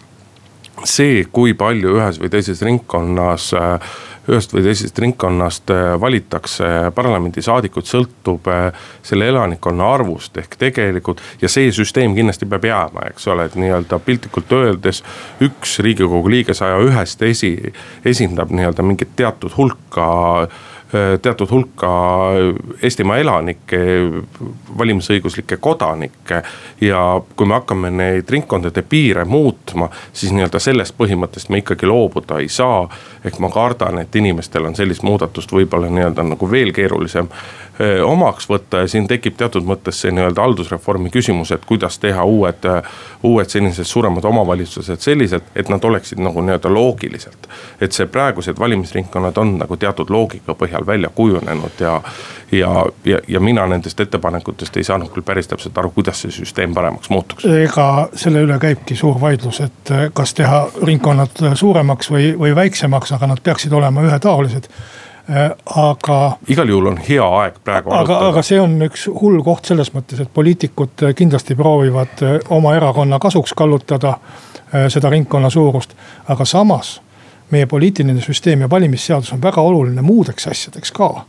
see, 0.84 1.24
kui 1.32 1.54
palju 1.58 1.98
ühes 2.00 2.20
või 2.22 2.32
teises 2.34 2.62
ringkonnas 2.66 3.52
äh, 3.58 3.94
ühest 4.32 4.54
või 4.56 4.64
teisest 4.64 5.00
ringkonnast 5.04 5.72
äh, 5.74 5.84
valitakse 6.00 6.68
parlamendisaadikuid, 6.96 7.88
sõltub 7.88 8.48
äh, 8.52 8.86
selle 9.04 9.28
elanikkonna 9.32 9.90
arvust 9.94 10.38
ehk 10.40 10.56
tegelikult. 10.60 11.22
ja 11.42 11.50
see 11.52 11.72
süsteem 11.76 12.16
kindlasti 12.16 12.48
peab 12.50 12.66
jääma, 12.66 13.08
eks 13.12 13.28
ole, 13.28 13.50
et 13.50 13.58
nii-öelda 13.60 14.00
piltlikult 14.00 14.52
öeldes 14.56 15.04
üks 15.44 15.80
riigikogu 15.84 16.32
liige 16.32 16.56
saja 16.56 16.80
ühest 16.84 17.22
esi, 17.28 17.56
esindab 18.06 18.52
nii-öelda 18.52 18.84
mingit 18.84 19.16
teatud 19.20 19.58
hulka 19.58 20.08
teatud 21.22 21.52
hulka 21.52 21.90
Eestimaa 22.84 23.18
elanikke, 23.18 23.80
valimisõiguslikke 24.78 25.58
kodanikke. 25.58 26.42
ja 26.82 27.22
kui 27.36 27.48
me 27.48 27.54
hakkame 27.54 27.90
neid 27.90 28.30
ringkondade 28.30 28.82
piire 28.82 29.26
muutma, 29.26 29.90
siis 30.14 30.34
nii-öelda 30.34 30.60
sellest 30.60 30.96
põhimõttest 30.98 31.50
me 31.50 31.64
ikkagi 31.64 31.90
loobuda 31.90 32.40
ei 32.40 32.50
saa. 32.50 32.88
Ehk 33.26 33.40
ma 33.40 33.50
kardan, 33.50 34.00
et 34.00 34.16
inimestel 34.16 34.66
on 34.66 34.76
sellist 34.76 35.04
muudatust 35.04 35.52
võib-olla 35.52 35.90
nii-öelda 35.90 36.26
nagu 36.34 36.50
veel 36.52 36.74
keerulisem 36.76 37.30
omaks 38.06 38.50
võtta 38.50 38.84
ja 38.84 38.88
siin 38.88 39.08
tekib 39.10 39.38
teatud 39.38 39.66
mõttes 39.66 40.02
see 40.04 40.12
nii-öelda 40.14 40.44
haldusreformi 40.44 41.10
küsimus, 41.14 41.52
et 41.52 41.66
kuidas 41.66 41.98
teha 42.00 42.24
uued, 42.24 42.68
uued 43.24 43.50
sellised 43.50 43.90
suuremad 43.90 44.26
omavalitsused 44.30 45.02
selliselt, 45.02 45.50
et 45.56 45.72
nad 45.74 45.84
oleksid 45.84 46.22
nagu 46.22 46.42
nii-öelda 46.42 46.74
loogiliselt. 46.74 47.48
et 47.82 47.92
see 47.92 48.06
praegused 48.06 48.60
valimisringkonnad 48.60 49.38
on 49.38 49.58
nagu 49.58 49.78
teatud 49.78 50.10
loogika 50.10 50.54
põhjal 50.54 50.86
välja 50.86 51.10
kujunenud 51.10 51.80
ja. 51.80 52.02
Ja, 52.60 52.86
ja, 53.06 53.20
ja 53.28 53.40
mina 53.40 53.68
nendest 53.68 54.00
ettepanekutest 54.00 54.78
ei 54.78 54.84
saanud 54.84 55.12
küll 55.14 55.26
päris 55.26 55.48
täpselt 55.48 55.78
aru, 55.78 55.92
kuidas 55.96 56.22
see 56.24 56.32
süsteem 56.32 56.74
paremaks 56.74 57.10
muutuks. 57.10 57.46
ega 57.46 58.10
selle 58.16 58.44
üle 58.46 58.58
käibki 58.60 58.96
suur 58.96 59.20
vaidlus, 59.22 59.62
et 59.66 59.92
eh, 59.92 60.10
kas 60.14 60.34
teha 60.38 60.66
ringkonnad 60.84 61.44
suuremaks 61.60 62.12
või, 62.12 62.34
või 62.40 62.56
väiksemaks, 62.56 63.16
aga 63.18 63.32
nad 63.34 63.42
peaksid 63.44 63.74
olema 63.74 64.04
ühetaolised 64.06 64.70
eh, 64.70 65.52
aga. 65.76 66.20
igal 66.48 66.70
juhul 66.70 66.92
on 66.94 67.00
hea 67.10 67.30
aeg 67.42 67.62
praegu 67.64 67.94
aga, 67.96 68.20
aga 68.30 68.46
see 68.46 68.60
on 68.62 68.78
üks 68.90 69.08
hull 69.22 69.42
koht 69.46 69.72
selles 69.72 69.94
mõttes, 69.96 70.22
et 70.22 70.34
poliitikud 70.34 71.08
kindlasti 71.16 71.56
proovivad 71.60 72.26
eh, 72.28 72.40
oma 72.50 72.76
erakonna 72.80 73.20
kasuks 73.20 73.54
kallutada 73.58 74.18
seda 74.90 75.10
ringkonna 75.14 75.52
suurust, 75.54 75.92
aga 76.34 76.46
samas 76.50 76.96
meie 77.54 77.68
poliitiline 77.70 78.22
süsteem 78.22 78.66
ja 78.66 78.70
valimisseadus 78.70 79.34
on 79.36 79.42
väga 79.42 79.62
oluline 79.62 80.02
muudeks 80.02 80.48
asjadeks 80.48 80.92
ka. 80.92 81.26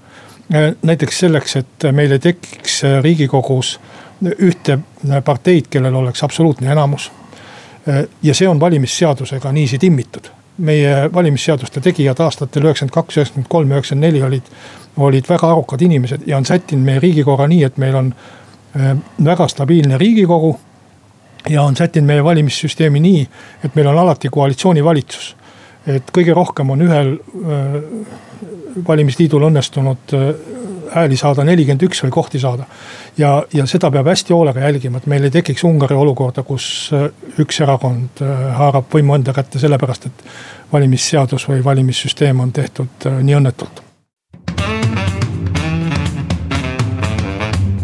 Näiteks 0.83 1.19
selleks, 1.19 1.57
et 1.57 1.87
meil 1.93 2.13
ei 2.13 2.19
tekiks 2.19 2.83
riigikogus 3.03 3.79
ühte 4.39 4.79
parteid, 5.25 5.69
kellel 5.71 5.95
oleks 5.95 6.25
absoluutne 6.25 6.73
enamus. 6.73 7.13
ja 8.23 8.35
see 8.35 8.49
on 8.49 8.61
valimisseadusega 8.61 9.53
niiviisi 9.53 9.79
timmitud. 9.79 10.31
meie 10.59 11.11
valimisseaduste 11.15 11.81
tegijad 11.81 12.21
aastatel 12.21 12.63
üheksakümmend 12.63 12.95
kaks, 12.95 13.17
üheksakümmend 13.17 13.49
kolm, 13.49 13.71
üheksakümmend 13.73 14.07
neli 14.07 14.23
olid, 14.23 14.51
olid 14.97 15.29
väga 15.29 15.51
arukad 15.51 15.81
inimesed 15.83 16.21
ja 16.27 16.37
on 16.37 16.47
sättinud 16.47 16.85
meie 16.85 17.01
riigikorra 17.01 17.47
nii, 17.47 17.65
et 17.65 17.77
meil 17.77 17.95
on 17.95 18.15
väga 19.25 19.49
stabiilne 19.49 19.99
riigikogu 19.99 20.57
ja 21.51 21.63
on 21.63 21.77
sättinud 21.77 22.07
meie 22.07 22.25
valimissüsteemi 22.25 23.01
nii, 23.01 23.27
et 23.65 23.75
meil 23.75 23.87
on 23.87 23.99
alati 23.99 24.29
koalitsioonivalitsus 24.29 25.35
et 25.87 26.13
kõige 26.15 26.35
rohkem 26.37 26.71
on 26.73 26.85
ühel 26.85 27.15
äh, 27.19 27.75
valimisliidul 28.89 29.49
õnnestunud 29.49 30.15
äh, 30.15 30.29
hääli 30.95 31.17
saada 31.17 31.45
nelikümmend 31.45 31.83
üks 31.87 32.03
või 32.05 32.13
kohti 32.15 32.39
saada. 32.39 32.67
ja, 33.19 33.43
ja 33.53 33.67
seda 33.67 33.91
peab 33.91 34.07
hästi 34.07 34.35
hoolega 34.35 34.61
jälgima, 34.61 34.99
et 34.99 35.07
meil 35.11 35.25
ei 35.25 35.35
tekiks 35.35 35.65
Ungari 35.65 35.95
olukorda, 35.95 36.43
kus 36.43 36.91
äh, 36.93 37.09
üks 37.39 37.61
erakond 37.61 38.23
haarab 38.59 38.91
võimu 38.93 39.15
enda 39.15 39.33
kätte 39.33 39.59
sellepärast, 39.59 40.07
et 40.07 40.25
valimisseadus 40.73 41.49
või 41.49 41.65
valimissüsteem 41.65 42.41
on 42.41 42.53
tehtud 42.53 43.11
nii 43.23 43.41
õnnetult. 43.41 43.83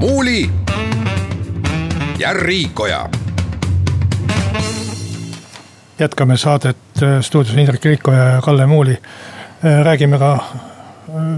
muuli 0.01 0.49
ja 2.19 2.33
Riikoja 2.33 3.05
jätkame 6.01 6.37
saadet 6.37 6.77
äh, 7.03 7.21
stuudios 7.21 7.57
Indrek 7.57 7.85
Riikoja 7.85 8.25
ja 8.25 8.43
Kalle 8.43 8.67
Muuli. 8.67 8.93
Äh, 9.65 9.85
räägime 9.85 10.19
ka 10.19 10.33
äh, 10.33 10.70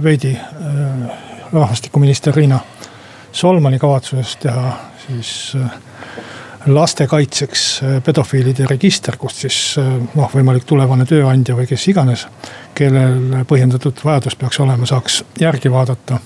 veidi 0.03 0.33
rahvastikuminister 1.53 2.35
Riina 2.35 2.59
Solmani 3.33 3.79
kavatsusest 3.79 4.41
teha 4.45 4.73
siis 5.07 5.57
lastekaitseks 6.67 7.63
pedofiilide 8.05 8.67
register, 8.71 9.17
kust 9.19 9.43
siis 9.43 9.59
noh, 10.15 10.31
võimalik 10.35 10.67
tulevane 10.69 11.07
tööandja 11.09 11.57
või 11.59 11.67
kes 11.67 11.89
iganes, 11.91 12.27
kellel 12.75 13.45
põhjendatud 13.49 14.05
vajadus 14.05 14.37
peaks 14.39 14.61
olema, 14.63 14.87
saaks 14.87 15.23
järgi 15.41 15.73
vaadata. 15.73 16.19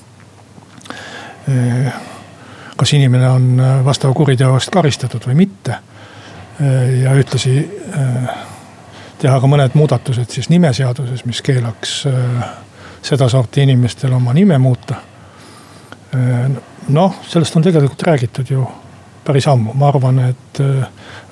kas 2.76 2.92
inimene 2.92 3.28
on 3.28 3.62
vastava 3.84 4.12
kuriteo 4.12 4.54
eest 4.54 4.70
karistatud 4.70 5.24
või 5.30 5.38
mitte 5.46 5.78
Äh, 6.60 7.02
ja 7.02 7.12
ühtlasi 7.12 7.58
äh, 7.92 8.36
teha 9.20 9.40
ka 9.40 9.48
mõned 9.50 9.74
muudatused 9.76 10.32
siis 10.32 10.48
nimeseaduses, 10.48 11.26
mis 11.28 11.42
keelaks 11.44 11.98
äh, 12.08 12.46
sedasorti 13.06 13.62
inimestel 13.62 14.12
oma 14.12 14.32
nime 14.34 14.58
muuta. 14.58 14.94
noh, 16.88 17.14
sellest 17.28 17.56
on 17.56 17.62
tegelikult 17.62 18.02
räägitud 18.02 18.50
ju 18.50 18.66
päris 19.24 19.48
ammu, 19.48 19.74
ma 19.74 19.88
arvan, 19.88 20.18
et 20.18 20.60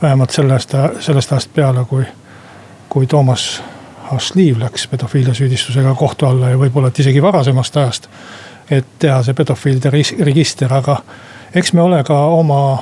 vähemalt 0.02 0.31
sellest, 0.31 0.75
sellest 1.00 1.33
ajast 1.33 1.54
peale, 1.54 1.85
kui, 1.85 2.04
kui 2.88 3.07
Toomas 3.07 3.62
Asliiv 4.12 4.59
läks 4.61 4.88
pedofiiliasüüdistusega 4.88 5.95
kohtu 5.95 6.26
alla 6.26 6.50
ja 6.50 6.59
võib-olla, 6.59 6.90
et 6.90 6.99
isegi 6.99 7.23
varasemast 7.23 7.76
ajast. 7.76 8.09
et 8.71 8.87
teha 8.99 9.23
see 9.23 9.35
pedofiilide 9.35 9.90
register, 10.25 10.73
aga 10.73 10.97
eks 11.54 11.73
me 11.73 11.83
ole 11.83 12.04
ka 12.04 12.16
oma, 12.26 12.78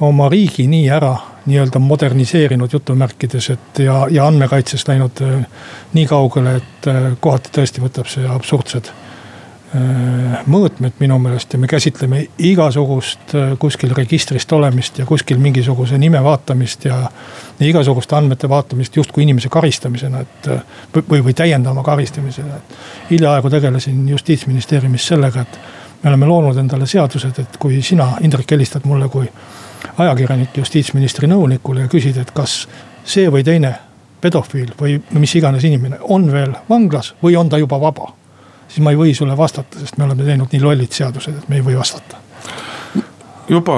oma 0.00 0.28
riigi 0.28 0.66
nii 0.68 0.90
ära 0.90 1.14
nii-öelda 1.46 1.78
moderniseerinud 1.78 2.72
jutumärkides, 2.72 3.50
et 3.50 3.78
ja, 3.78 4.06
ja 4.10 4.26
andmekaitses 4.26 4.88
läinud 4.88 5.22
äh, 5.22 5.44
nii 5.92 6.06
kaugele, 6.06 6.56
et 6.60 6.88
äh, 6.88 7.12
kohati 7.20 7.52
tõesti 7.56 7.82
võtab 7.82 8.08
see 8.10 8.26
absurdsed 8.28 8.90
äh, 8.90 10.42
mõõtmed 10.50 11.00
minu 11.00 11.18
meelest 11.22 11.54
ja 11.54 11.60
me 11.62 11.70
käsitleme 11.70 12.26
igasugust 12.50 13.34
kuskil 13.58 13.94
registrist 13.96 14.52
olemist 14.52 14.98
ja 14.98 15.06
kuskil 15.08 15.40
mingisuguse 15.40 15.98
nime 15.98 16.22
vaatamist 16.24 16.84
ja. 16.84 17.00
ja 17.60 17.66
igasuguste 17.66 18.16
andmete 18.16 18.48
vaatamist 18.48 18.96
justkui 18.96 19.24
inimese 19.24 19.48
karistamisena, 19.48 20.20
et 20.20 20.50
või, 21.08 21.24
või 21.30 21.34
täiendava 21.34 21.82
karistamisena, 21.86 22.60
hiljaaegu 23.10 23.50
tegelesin 23.50 24.08
justiitsministeeriumis 24.08 25.06
sellega, 25.14 25.46
et 25.46 25.58
me 26.02 26.12
oleme 26.12 26.26
loonud 26.26 26.56
endale 26.58 26.86
seadused, 26.86 27.38
et 27.38 27.56
kui 27.60 27.82
sina, 27.84 28.14
Indrek, 28.24 28.50
helistad 28.50 28.84
mulle 28.88 29.08
kui 29.08 29.28
ajakirjanik 29.98 30.56
justiitsministri 30.56 31.28
nõunikule 31.30 31.86
ja 31.86 31.88
küsida, 31.92 32.24
et 32.24 32.30
kas 32.34 32.64
see 33.04 33.28
või 33.32 33.44
teine 33.44 33.74
pedofiil 34.20 34.72
või 34.80 34.98
mis 35.16 35.34
iganes 35.34 35.64
inimene 35.64 36.00
on 36.02 36.28
veel 36.32 36.54
vanglas 36.68 37.14
või 37.22 37.36
on 37.40 37.48
ta 37.48 37.58
juba 37.58 37.80
vaba. 37.80 38.12
siis 38.68 38.84
ma 38.84 38.90
ei 38.90 38.96
või 38.96 39.14
sulle 39.14 39.36
vastata, 39.36 39.78
sest 39.78 39.96
me 39.98 40.04
oleme 40.04 40.24
teinud 40.24 40.52
nii 40.52 40.62
lollid 40.62 40.92
seadused, 40.92 41.36
et 41.38 41.48
me 41.48 41.56
ei 41.56 41.64
või 41.64 41.78
vastata. 41.78 42.16
juba 43.48 43.76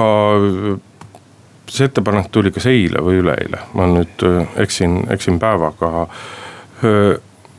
see 1.69 1.85
ettepanek 1.85 2.29
tuli 2.31 2.51
kas 2.51 2.65
eile 2.69 3.01
või 3.01 3.21
üleeile, 3.23 3.63
ma 3.73 3.87
nüüd 3.89 4.25
äh, 4.27 4.57
eksin, 4.61 5.03
eksin 5.13 5.39
päevaga. 5.39 6.07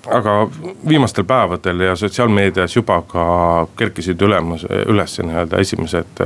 Äh, 0.07 0.17
aga 0.17 0.49
viimastel 0.89 1.25
päevadel 1.25 1.81
ja 1.81 1.97
sotsiaalmeedias 1.97 2.77
juba 2.77 3.03
ka 3.03 3.67
kerkisid 3.77 4.21
ülemus, 4.23 4.67
üles 4.87 5.19
nii-öelda 5.19 5.61
esimesed 5.61 6.25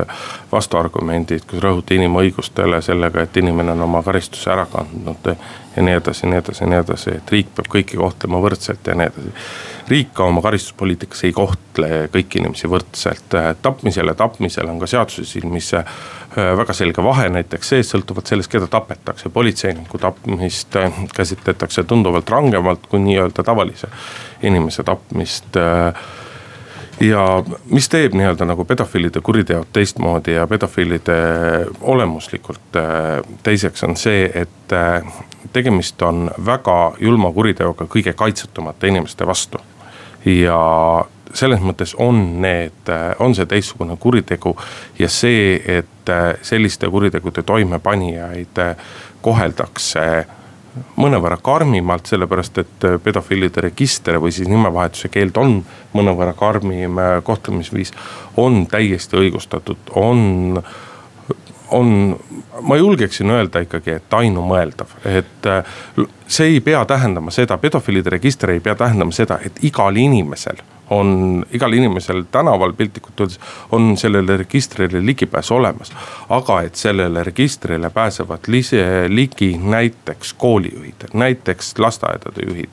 vastuargumendid, 0.51 1.45
kus 1.49 1.63
rõhuti 1.63 1.99
inimõigustele 1.99 2.81
sellega, 2.81 3.23
et 3.23 3.37
inimene 3.37 3.71
on 3.71 3.87
oma 3.87 4.03
karistuse 4.03 4.51
ära 4.51 4.65
kandnud. 4.71 5.33
Ja 5.79 5.87
nii 5.87 5.97
edasi, 6.01 6.27
nii 6.27 6.43
edasi, 6.43 6.67
nii 6.67 6.83
edasi, 6.83 7.15
et 7.21 7.33
riik 7.33 7.55
peab 7.55 7.71
kõiki 7.71 7.97
kohtlema 7.97 8.43
võrdselt 8.43 8.91
ja 8.91 8.97
nii 8.99 9.09
edasi. 9.09 9.33
riik 9.89 10.13
ka 10.13 10.27
oma 10.29 10.43
karistuspoliitikas 10.45 11.23
ei 11.25 11.33
kohtle 11.33 11.87
kõiki 12.13 12.43
inimesi 12.43 12.69
võrdselt, 12.69 13.37
tapmisel 13.63 14.11
ja 14.11 14.17
tapmisel 14.19 14.69
on 14.69 14.83
ka 14.83 14.89
seaduse 14.91 15.25
silmis 15.25 15.73
Äh, 16.37 16.57
väga 16.57 16.73
selge 16.77 17.01
vahe 17.01 17.25
näiteks 17.33 17.71
sees, 17.71 17.87
sõltuvalt 17.89 18.29
sellest, 18.29 18.51
keda 18.51 18.67
tapetakse. 18.69 19.31
politseiniku 19.33 19.97
tapmist 19.97 20.75
äh, 20.77 20.99
käsitletakse 21.15 21.83
tunduvalt 21.89 22.29
rangemalt 22.29 22.85
kui 22.89 23.01
nii-öelda 23.01 23.43
tavalise 23.43 23.89
inimese 24.45 24.83
tapmist 24.85 25.57
ja 26.99 27.43
mis 27.71 27.89
teeb 27.89 28.13
nii-öelda 28.17 28.45
nagu 28.45 28.65
pedofiilide 28.65 29.21
kuriteod 29.21 29.71
teistmoodi 29.73 30.33
ja 30.33 30.47
pedofiilide 30.47 31.17
olemuslikult 31.81 32.79
teiseks 33.43 33.83
on 33.83 33.95
see, 33.97 34.25
et 34.33 34.75
tegemist 35.53 36.01
on 36.01 36.29
väga 36.45 36.77
julma 36.99 37.31
kuriteoga 37.31 37.87
kõige 37.87 38.13
kaitsetumate 38.13 38.87
inimeste 38.87 39.27
vastu. 39.27 39.57
ja 40.25 40.59
selles 41.33 41.61
mõttes 41.61 41.93
on 41.97 42.41
need, 42.41 42.89
on 43.19 43.35
see 43.35 43.45
teistsugune 43.45 43.95
kuritegu 43.97 44.55
ja 44.99 45.09
see, 45.09 45.61
et 45.77 46.11
selliste 46.41 46.89
kuritegude 46.89 47.43
toimepanijaid 47.43 48.59
koheldakse 49.21 50.25
mõnevõrra 50.99 51.37
karmimalt, 51.41 52.09
sellepärast 52.09 52.57
et 52.61 52.87
pedofiilide 53.03 53.63
register 53.69 54.19
või 54.21 54.33
siis 54.35 54.49
nimevahetuse 54.51 55.09
keeld 55.13 55.37
on 55.41 55.59
mõnevõrra 55.93 56.33
karmim 56.37 56.99
kohtlemisviis. 57.23 57.93
on 58.37 58.67
täiesti 58.67 59.17
õigustatud, 59.17 59.77
on, 59.95 60.63
on, 61.71 62.19
ma 62.61 62.77
julgeksin 62.77 63.31
öelda 63.31 63.63
ikkagi, 63.65 63.99
et 63.99 64.13
ainumõeldav, 64.13 64.97
et 65.05 65.49
see 66.27 66.55
ei 66.55 66.59
pea 66.61 66.85
tähendama 66.85 67.31
seda, 67.31 67.57
pedofiilide 67.57 68.09
register 68.09 68.49
ei 68.49 68.59
pea 68.59 68.75
tähendama 68.75 69.11
seda, 69.11 69.39
et 69.45 69.63
igal 69.63 69.95
inimesel 69.95 70.61
on 70.89 71.45
igal 71.51 71.73
inimesel 71.73 72.23
tänaval 72.31 72.73
piltlikult 72.73 73.19
öeldes 73.19 73.39
on 73.71 73.97
sellele 73.97 74.37
registrile 74.37 75.05
ligipääs 75.05 75.51
olemas. 75.51 75.91
aga 76.29 76.61
et 76.61 76.75
sellele 76.75 77.23
registrile 77.23 77.89
pääsevad 77.89 78.39
ligi 79.07 79.59
näiteks 79.63 80.33
koolijuhid, 80.33 81.09
näiteks 81.13 81.79
lasteaedade 81.79 82.41
juhid. 82.47 82.69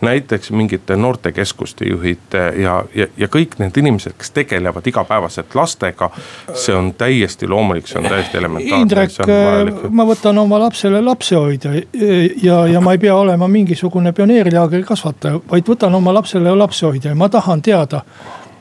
näiteks 0.00 0.50
mingite 0.50 0.96
noortekeskuste 0.96 1.84
juhid 1.88 2.18
ja, 2.62 2.84
ja, 2.94 3.06
ja 3.16 3.26
kõik 3.26 3.58
need 3.58 3.76
inimesed, 3.76 4.12
kes 4.18 4.30
tegelevad 4.30 4.86
igapäevaselt 4.86 5.54
lastega. 5.54 6.10
see 6.54 6.74
on 6.74 6.94
täiesti 6.94 7.48
loomulik, 7.48 7.86
see 7.86 7.98
on 7.98 8.08
täiesti 8.08 8.38
elementaarne. 8.38 8.82
Indrek, 8.82 9.90
ma 9.90 10.04
võtan 10.06 10.38
oma 10.38 10.58
lapsele 10.58 11.00
lapsehoidja 11.00 11.72
ja, 12.42 12.66
ja 12.66 12.80
ma 12.80 12.92
ei 12.92 12.98
pea 12.98 13.16
olema 13.16 13.48
mingisugune 13.48 14.12
pioneerilaagri 14.12 14.82
kasvataja, 14.82 15.40
vaid 15.50 15.68
võtan 15.68 15.94
oma 15.94 16.14
lapsele 16.14 16.54
lapsehoidja 16.54 17.10
ja 17.10 17.18
ma 17.18 17.28
tahan 17.28 17.57
tahan 17.58 17.62
teada, 17.62 18.00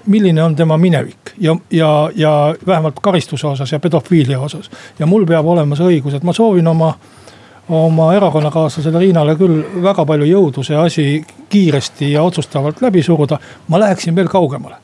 milline 0.05 0.43
on 0.43 0.55
tema 0.55 0.77
minevik 0.77 1.33
ja, 1.37 1.55
ja, 1.71 2.09
ja 2.15 2.55
vähemalt 2.67 2.99
karistuse 3.01 3.47
osas 3.47 3.71
ja 3.71 3.79
pedofiilia 3.79 4.39
osas. 4.39 4.71
ja 4.99 5.05
mul 5.05 5.25
peab 5.25 5.45
olema 5.45 5.75
see 5.75 5.85
õigus, 5.85 6.15
et 6.15 6.23
ma 6.23 6.33
soovin 6.33 6.67
oma, 6.67 6.93
oma 7.69 8.13
erakonnakaaslasele 8.15 8.99
Riinale 8.99 9.35
küll 9.35 9.63
väga 9.83 10.05
palju 10.05 10.25
jõudu 10.25 10.63
see 10.63 10.77
asi 10.77 11.25
kiiresti 11.49 12.11
ja 12.11 12.23
otsustavalt 12.23 12.81
läbi 12.81 13.03
suruda. 13.03 13.39
ma 13.67 13.79
läheksin 13.79 14.15
veel 14.15 14.27
kaugemale, 14.27 14.75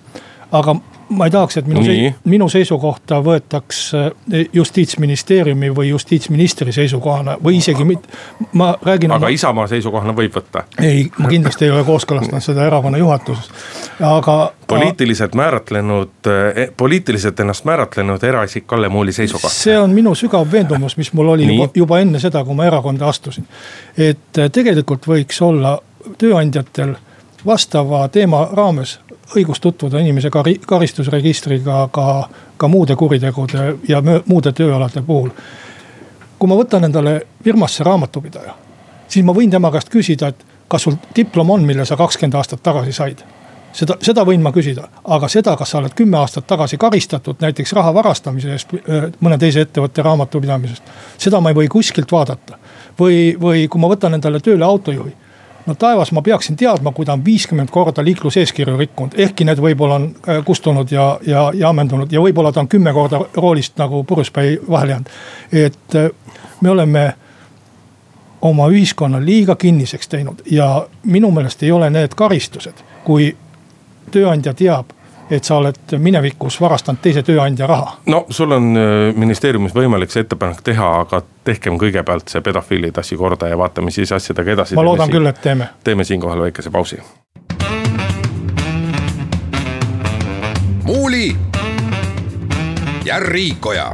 aga 0.51 0.75
ma 1.13 1.25
ei 1.25 1.32
tahaks, 1.32 1.58
et 1.58 1.67
minu, 1.67 1.82
minu 2.29 2.47
seisukohta 2.49 3.19
võetaks 3.23 3.80
eh, 3.97 4.47
justiitsministeeriumi 4.54 5.69
või 5.76 5.89
justiitsministri 5.89 6.73
seisukohana 6.73 7.38
või 7.43 7.58
isegi 7.58 7.86
mitte, 7.88 8.10
ma 8.54 8.73
räägin. 8.82 9.12
aga 9.12 9.26
oma... 9.26 9.34
Isamaa 9.34 9.67
seisukohana 9.67 10.15
võib 10.17 10.36
võtta? 10.38 10.65
ei, 10.82 11.06
ma 11.17 11.30
kindlasti 11.32 11.67
ei 11.67 11.71
ole 11.73 11.84
kooskõlastanud 11.88 12.43
seda 12.43 12.65
erakonna 12.67 12.97
juhatuses, 12.97 13.49
aga. 13.99 14.38
poliitiliselt 14.67 15.36
määratlenud, 15.36 16.13
eh, 16.34 16.69
poliitiliselt 16.78 17.39
ennast 17.39 17.65
määratlenud 17.65 18.23
eraisik 18.23 18.67
Kalle 18.67 18.89
Muuli 18.89 19.12
seisukoht. 19.12 19.54
see 19.54 19.80
on 19.80 19.95
minu 19.95 20.15
sügav 20.15 20.52
veendumus, 20.52 20.97
mis 20.97 21.13
mul 21.13 21.34
oli 21.38 21.47
juba, 21.47 21.69
juba 21.76 21.99
enne 21.99 22.19
seda, 22.19 22.43
kui 22.43 22.56
ma 22.56 22.65
erakonda 22.65 23.08
astusin. 23.08 23.47
et 23.97 24.38
eh, 24.38 24.52
tegelikult 24.52 25.08
võiks 25.08 25.41
olla 25.41 25.78
tööandjatel 26.17 26.95
vastava 27.45 28.08
teema 28.08 28.47
raames 28.52 28.99
õigus 29.36 29.59
tutvuda 29.59 29.99
inimese 29.99 30.29
kari-, 30.29 30.59
karistusregistriga 30.67 31.88
ka, 31.91 32.07
ka 32.57 32.67
muude 32.67 32.95
kuritegude 32.95 33.75
ja 33.88 34.01
muude 34.25 34.51
tööalade 34.51 35.01
puhul. 35.01 35.29
kui 36.39 36.49
ma 36.49 36.57
võtan 36.59 36.83
endale 36.83 37.21
firmasse 37.43 37.83
raamatupidaja, 37.83 38.55
siis 39.07 39.25
ma 39.25 39.33
võin 39.33 39.51
tema 39.51 39.71
käest 39.71 39.89
küsida, 39.89 40.27
et 40.27 40.43
kas 40.67 40.83
sul 40.83 40.97
diplom 41.15 41.49
on, 41.49 41.63
mille 41.63 41.86
sa 41.86 41.95
kakskümmend 41.95 42.36
aastat 42.36 42.63
tagasi 42.63 42.91
said 42.91 43.23
seda, 43.73 43.97
seda 44.01 44.25
võin 44.27 44.41
ma 44.43 44.51
küsida, 44.53 44.88
aga 45.15 45.29
seda, 45.31 45.55
kas 45.57 45.73
sa 45.73 45.79
oled 45.79 45.95
kümme 45.97 46.17
aastat 46.19 46.47
tagasi 46.47 46.77
karistatud 46.81 47.41
näiteks 47.41 47.73
raha 47.77 47.93
varastamise 47.95 48.51
eest 48.53 48.75
mõne 49.23 49.39
teise 49.41 49.63
ettevõtte 49.65 50.05
raamatupidamisest. 50.05 50.93
seda 51.17 51.41
ma 51.41 51.53
ei 51.53 51.57
või 51.62 51.67
kuskilt 51.71 52.12
vaadata. 52.12 52.57
või, 52.99 53.36
või 53.39 53.67
kui 53.67 53.81
ma 53.81 53.89
võtan 53.89 54.13
endale 54.13 54.39
tööle 54.39 54.65
autojuhi 54.65 55.15
no 55.65 55.76
taevas, 55.76 56.12
ma 56.12 56.21
peaksin 56.21 56.56
teadma, 56.56 56.91
kui 56.91 57.06
ta 57.06 57.13
on 57.13 57.26
viiskümmend 57.26 57.71
korda 57.71 58.04
liikluseeskirju 58.04 58.78
rikkunud, 58.78 59.17
ehkki 59.17 59.45
need 59.47 59.62
võib-olla 59.63 59.99
on 59.99 60.08
äh, 60.28 60.39
kustunud 60.45 60.91
ja, 60.91 61.19
ja, 61.28 61.49
ja 61.56 61.69
ammendunud. 61.69 62.12
Ja 62.12 62.21
võib-olla 62.21 62.52
ta 62.52 62.63
on 62.63 62.71
kümme 62.71 62.93
korda 62.93 63.21
roolist 63.36 63.78
nagu 63.80 64.04
purjuspäi 64.04 64.58
vahele 64.69 64.97
jäänud. 64.97 65.13
et 65.52 65.95
äh, 65.95 66.10
me 66.62 66.69
oleme 66.69 67.13
oma 68.41 68.67
ühiskonna 68.67 69.26
liiga 69.26 69.56
kinniseks 69.56 70.08
teinud. 70.08 70.41
Ja 70.52 70.88
minu 71.04 71.32
meelest 71.32 71.63
ei 71.63 71.71
ole 71.71 71.89
need 71.89 72.15
karistused, 72.15 72.84
kui 73.04 73.36
tööandja 74.12 74.54
teab 74.54 74.91
et 75.31 75.43
sa 75.43 75.57
oled 75.57 75.95
minevikus 75.97 76.59
varastanud 76.62 77.01
teise 77.01 77.23
tööandja 77.23 77.67
raha. 77.67 77.97
no 78.05 78.25
sul 78.29 78.51
on 78.51 78.71
äh, 78.77 79.15
ministeeriumis 79.15 79.75
võimalik 79.75 80.12
see 80.12 80.25
ettepanek 80.25 80.62
teha, 80.63 80.89
aga 81.05 81.21
tehkem 81.43 81.77
kõigepealt 81.81 82.31
see 82.31 82.41
pedofiilide 82.41 82.99
asi 82.99 83.17
korda 83.19 83.51
ja 83.51 83.57
vaatame 83.57 83.91
siis 83.91 84.12
asjadega 84.12 84.57
edasi. 84.57 84.75
ma 84.75 84.86
loodan 84.86 85.12
küll, 85.12 85.27
et 85.27 85.41
teeme. 85.41 85.69
teeme 85.83 86.03
siinkohal 86.03 86.41
väikese 86.47 86.71
pausi. 86.71 87.01
muuli 90.83 91.36
ja 93.05 93.19
Riikoja 93.19 93.93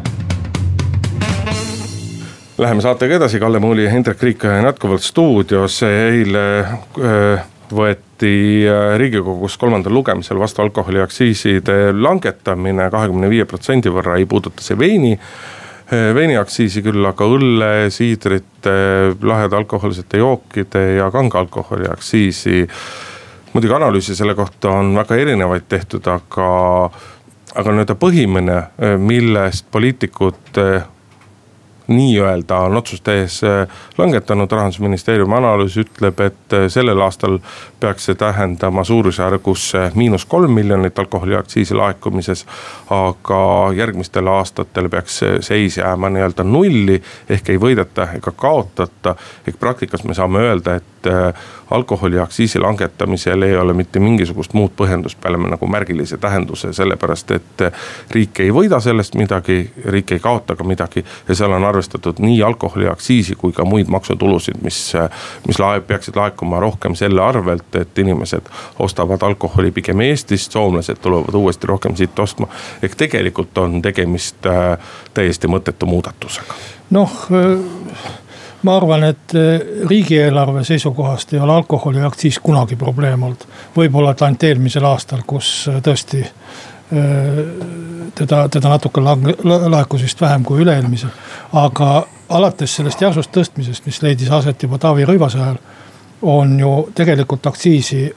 Läheme 2.59 2.81
saatega 2.81 3.15
edasi, 3.15 3.39
Kalle 3.39 3.59
Muuli 3.59 3.83
ja 3.83 3.89
Hendrik 3.89 4.43
on 4.43 4.65
jätkuvalt 4.65 5.01
stuudios, 5.01 5.83
eile 5.83 6.59
äh, 6.59 7.45
võeti 7.75 8.65
äh, 8.67 8.95
riigikogus 8.99 9.57
kolmandal 9.61 9.93
lugemisel 9.93 10.39
vastu 10.39 10.63
alkoholiaktsiiside 10.65 11.93
langetamine 11.93 12.89
kahekümne 12.91 13.29
viie 13.31 13.45
protsendi 13.49 13.91
võrra, 13.93 14.17
ei 14.19 14.27
puuduta 14.29 14.63
see 14.65 14.77
veini 14.79 15.13
äh, 15.15 16.09
veiniaktsiisi 16.15 16.83
küll, 16.85 17.05
aga 17.05 17.27
õlle, 17.29 17.71
siidrite, 17.93 18.73
laheda 19.21 19.57
alkohoolsete 19.57 20.21
jookide 20.21 20.83
ja 20.99 21.09
kange 21.11 21.37
alkoholi 21.37 21.89
aktsiisi. 21.89 22.67
muidugi 23.53 23.73
analüüse 23.73 24.15
selle 24.15 24.35
kohta 24.35 24.69
on 24.69 24.93
väga 24.95 25.15
erinevaid 25.17 25.65
tehtud, 25.69 26.05
aga, 26.07 26.49
aga 27.55 27.71
nii-öelda 27.73 27.95
põhimine, 27.97 28.57
äh, 28.77 28.95
millest 28.97 29.65
poliitikud 29.71 30.59
nii-öelda 31.89 32.57
on 32.67 32.77
otsust 32.77 33.03
tehes 33.03 33.39
äh, 33.43 33.67
langetanud, 33.97 34.51
rahandusministeeriumi 34.51 35.35
analüüs 35.35 35.77
ütleb, 35.81 36.19
et 36.25 36.55
äh, 36.55 36.67
sellel 36.71 37.01
aastal 37.01 37.39
peaks 37.79 38.09
see 38.09 38.17
tähendama 38.19 38.83
suurusjärgus 38.83 39.71
miinus 39.95 40.25
kolm 40.25 40.51
miljonit 40.51 40.99
alkoholiaktsiisi 40.99 41.75
laekumises. 41.75 42.45
aga 42.89 43.39
järgmistel 43.75 44.27
aastatel 44.27 44.89
peaks 44.89 45.21
seis 45.41 45.77
jääma 45.77 46.09
nii-öelda 46.09 46.43
nulli 46.43 47.01
ehk 47.29 47.49
ei 47.49 47.59
võideta 47.59 48.09
ega 48.15 48.31
kaotata. 48.31 49.15
ehk 49.47 49.59
praktikas 49.59 50.03
me 50.03 50.13
saame 50.13 50.39
öelda, 50.39 50.75
et 50.75 50.98
äh, 51.07 51.33
alkoholiaktsiisi 51.71 52.59
langetamisel 52.59 53.41
ei 53.41 53.57
ole 53.57 53.73
mitte 53.73 53.99
mingisugust 53.99 54.53
muud 54.53 54.71
põhjendust 54.77 55.19
peale 55.21 55.37
nagu 55.37 55.67
märgilise 55.67 56.17
tähenduse, 56.17 56.73
sellepärast 56.73 57.31
et 57.31 57.61
äh, 57.61 57.71
riik 58.11 58.39
ei 58.39 58.53
võida 58.53 58.79
sellest 58.83 59.15
midagi, 59.19 59.59
riik 59.85 60.11
ei 60.11 60.19
kaota 60.19 60.55
ka 60.55 60.63
midagi. 60.63 61.05
ja 61.27 61.35
seal 61.35 61.51
on 61.51 61.65
arvestatud 61.65 62.19
nii 62.19 62.43
alkoholiaktsiisi 62.43 63.35
kui 63.35 63.51
ka 63.51 63.65
muid 63.65 63.87
maksutulusid, 63.87 64.61
mis, 64.63 64.95
äh, 64.95 65.09
mis 65.47 65.59
lae, 65.59 65.81
peaksid 65.81 66.15
laekuma 66.15 66.59
rohkem 66.59 66.95
selle 66.95 67.21
arvelt, 67.21 67.75
et 67.75 67.99
inimesed 67.99 68.49
ostavad 68.79 69.21
alkoholi 69.23 69.71
pigem 69.71 70.01
Eestist, 70.01 70.51
soomlased 70.51 71.01
tulevad 71.01 71.35
uuesti 71.35 71.67
rohkem 71.67 71.95
siit 71.95 72.19
ostma. 72.19 72.47
ehk 72.81 72.95
tegelikult 72.95 73.57
on 73.57 73.81
tegemist 73.81 74.45
täiesti 75.13 75.47
mõttetu 75.47 75.85
muudatusega. 75.85 76.53
noh 76.89 77.29
ma 78.63 78.75
arvan, 78.77 79.03
et 79.03 79.35
eh, 79.35 79.61
riigieelarve 79.87 80.63
seisukohast 80.63 81.33
ei 81.33 81.39
ole 81.39 81.53
alkoholiaktsiis 81.53 82.39
kunagi 82.39 82.75
probleem 82.75 83.23
olnud. 83.23 83.45
võib-olla, 83.75 84.11
et 84.11 84.21
ainult 84.21 84.43
eelmisel 84.43 84.85
aastal, 84.85 85.23
kus 85.27 85.67
eh, 85.71 85.81
tõesti 85.83 86.21
eh, 86.21 87.43
teda, 88.15 88.47
teda 88.49 88.69
natuke 88.69 89.01
laekus 89.01 90.03
vist 90.03 90.21
vähem 90.21 90.43
kui 90.43 90.63
üle-eelmisel. 90.63 91.11
aga 91.53 92.07
alates 92.29 92.75
sellest 92.75 93.01
järsust 93.01 93.31
tõstmisest, 93.35 93.85
mis 93.85 94.01
leidis 94.01 94.31
aset 94.31 94.63
juba 94.63 94.77
Taavi 94.77 95.05
Rõivase 95.07 95.39
ajal, 95.39 95.61
on 96.21 96.59
ju 96.59 96.73
tegelikult 96.95 97.47
aktsiisi 97.47 98.09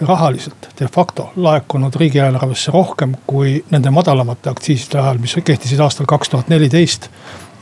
rahaliselt 0.00 0.70
de 0.78 0.86
facto 0.88 1.26
laekunud 1.36 1.94
riigieelarvesse 2.00 2.72
rohkem 2.72 3.12
kui 3.26 3.58
nende 3.70 3.90
madalamate 3.92 4.48
aktsiiside 4.50 4.98
ajal, 4.98 5.20
mis 5.20 5.36
kehtisid 5.44 5.80
aastal 5.84 6.08
kaks 6.08 6.32
tuhat 6.32 6.48
neliteist 6.48 7.10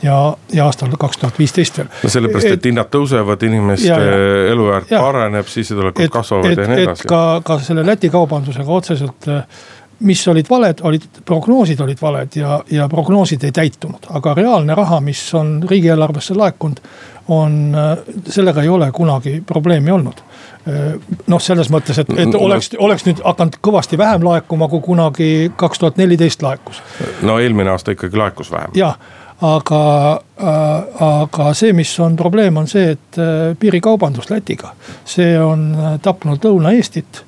ja, 0.03 0.35
ja 0.53 0.65
aastal 0.65 0.93
kaks 0.99 1.17
tuhat 1.17 1.39
viisteist 1.39 1.77
veel. 1.77 1.89
no 2.03 2.09
sellepärast, 2.09 2.53
et 2.57 2.69
hinnad 2.69 2.91
tõusevad, 2.93 3.43
inimeste 3.47 3.97
elujärg 4.51 4.93
paraneb, 4.93 5.49
sissetulekud 5.49 6.13
kasvavad 6.13 6.53
et, 6.53 6.63
ja 6.63 6.69
nii 6.71 6.85
edasi. 6.85 7.09
ka, 7.09 7.25
ka 7.45 7.59
selle 7.63 7.85
Läti 7.85 8.09
kaubandusega 8.13 8.71
otseselt 8.71 9.29
mis 9.99 10.21
olid 10.31 10.47
valed, 10.49 10.79
olid 10.87 11.07
prognoosid 11.27 11.79
olid 11.83 12.01
valed 12.01 12.35
ja, 12.39 12.59
ja 12.71 12.87
prognoosid 12.89 13.43
ei 13.43 13.51
täitunud, 13.51 14.07
aga 14.15 14.33
reaalne 14.33 14.75
raha, 14.75 15.01
mis 15.03 15.21
on 15.35 15.57
riigieelarvesse 15.69 16.37
laekunud, 16.39 16.79
on, 17.35 17.75
sellega 18.27 18.63
ei 18.63 18.69
ole 18.69 18.91
kunagi 18.95 19.41
probleemi 19.45 19.91
olnud 19.91 20.23
noh, 21.27 21.41
selles 21.41 21.69
mõttes, 21.71 21.99
et, 22.01 22.09
et 22.19 22.35
oleks, 22.35 22.71
oleks 22.77 23.05
nüüd 23.07 23.21
hakanud 23.23 23.57
kõvasti 23.63 23.97
vähem 23.97 24.25
laekuma, 24.25 24.67
kui 24.71 24.83
kunagi 24.85 25.29
kaks 25.57 25.81
tuhat 25.81 25.97
neliteist 25.97 26.43
laekus. 26.45 26.81
no 27.25 27.39
eelmine 27.39 27.71
aasta 27.71 27.95
ikkagi 27.95 28.19
laekus 28.19 28.51
vähem. 28.51 28.75
jah 28.77 28.97
aga, 29.41 30.21
äh, 30.39 31.01
aga 31.05 31.53
see, 31.53 31.73
mis 31.73 31.91
on 31.99 32.15
probleem, 32.19 32.57
on 32.57 32.67
see, 32.67 32.91
et 32.95 33.19
äh, 33.19 33.55
piirikaubandus 33.59 34.29
Lätiga, 34.29 34.73
see 35.07 35.33
on 35.39 35.71
äh, 35.75 35.95
tapnud 36.03 36.43
Lõuna-Eestit 36.43 37.23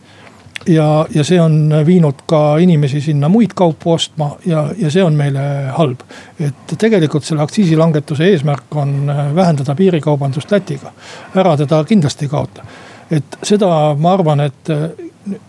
ja, 0.67 1.05
ja 1.13 1.23
see 1.27 1.39
on 1.41 1.71
viinud 1.87 2.25
ka 2.29 2.57
inimesi 2.61 3.01
sinna 3.01 3.29
muid 3.31 3.55
kaupu 3.57 3.95
ostma 3.95 4.33
ja, 4.45 4.67
ja 4.77 4.91
see 4.91 5.03
on 5.03 5.15
meile 5.17 5.45
halb. 5.77 6.03
et 6.39 6.75
tegelikult 6.77 7.25
selle 7.25 7.45
aktsiisilangetuse 7.47 8.27
eesmärk 8.33 8.75
on 8.75 9.11
vähendada 9.35 9.75
piirikaubandust 9.75 10.51
Lätiga, 10.51 10.91
ära 11.35 11.55
teda 11.57 11.83
kindlasti 11.87 12.27
ei 12.27 12.35
kaota. 12.35 12.67
et 13.11 13.39
seda 13.43 13.95
ma 13.97 14.13
arvan, 14.19 14.45
et 14.49 14.75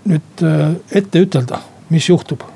nüüd 0.07 0.47
ette 0.93 1.27
ütelda, 1.27 1.59
mis 1.91 2.09
juhtub 2.09 2.52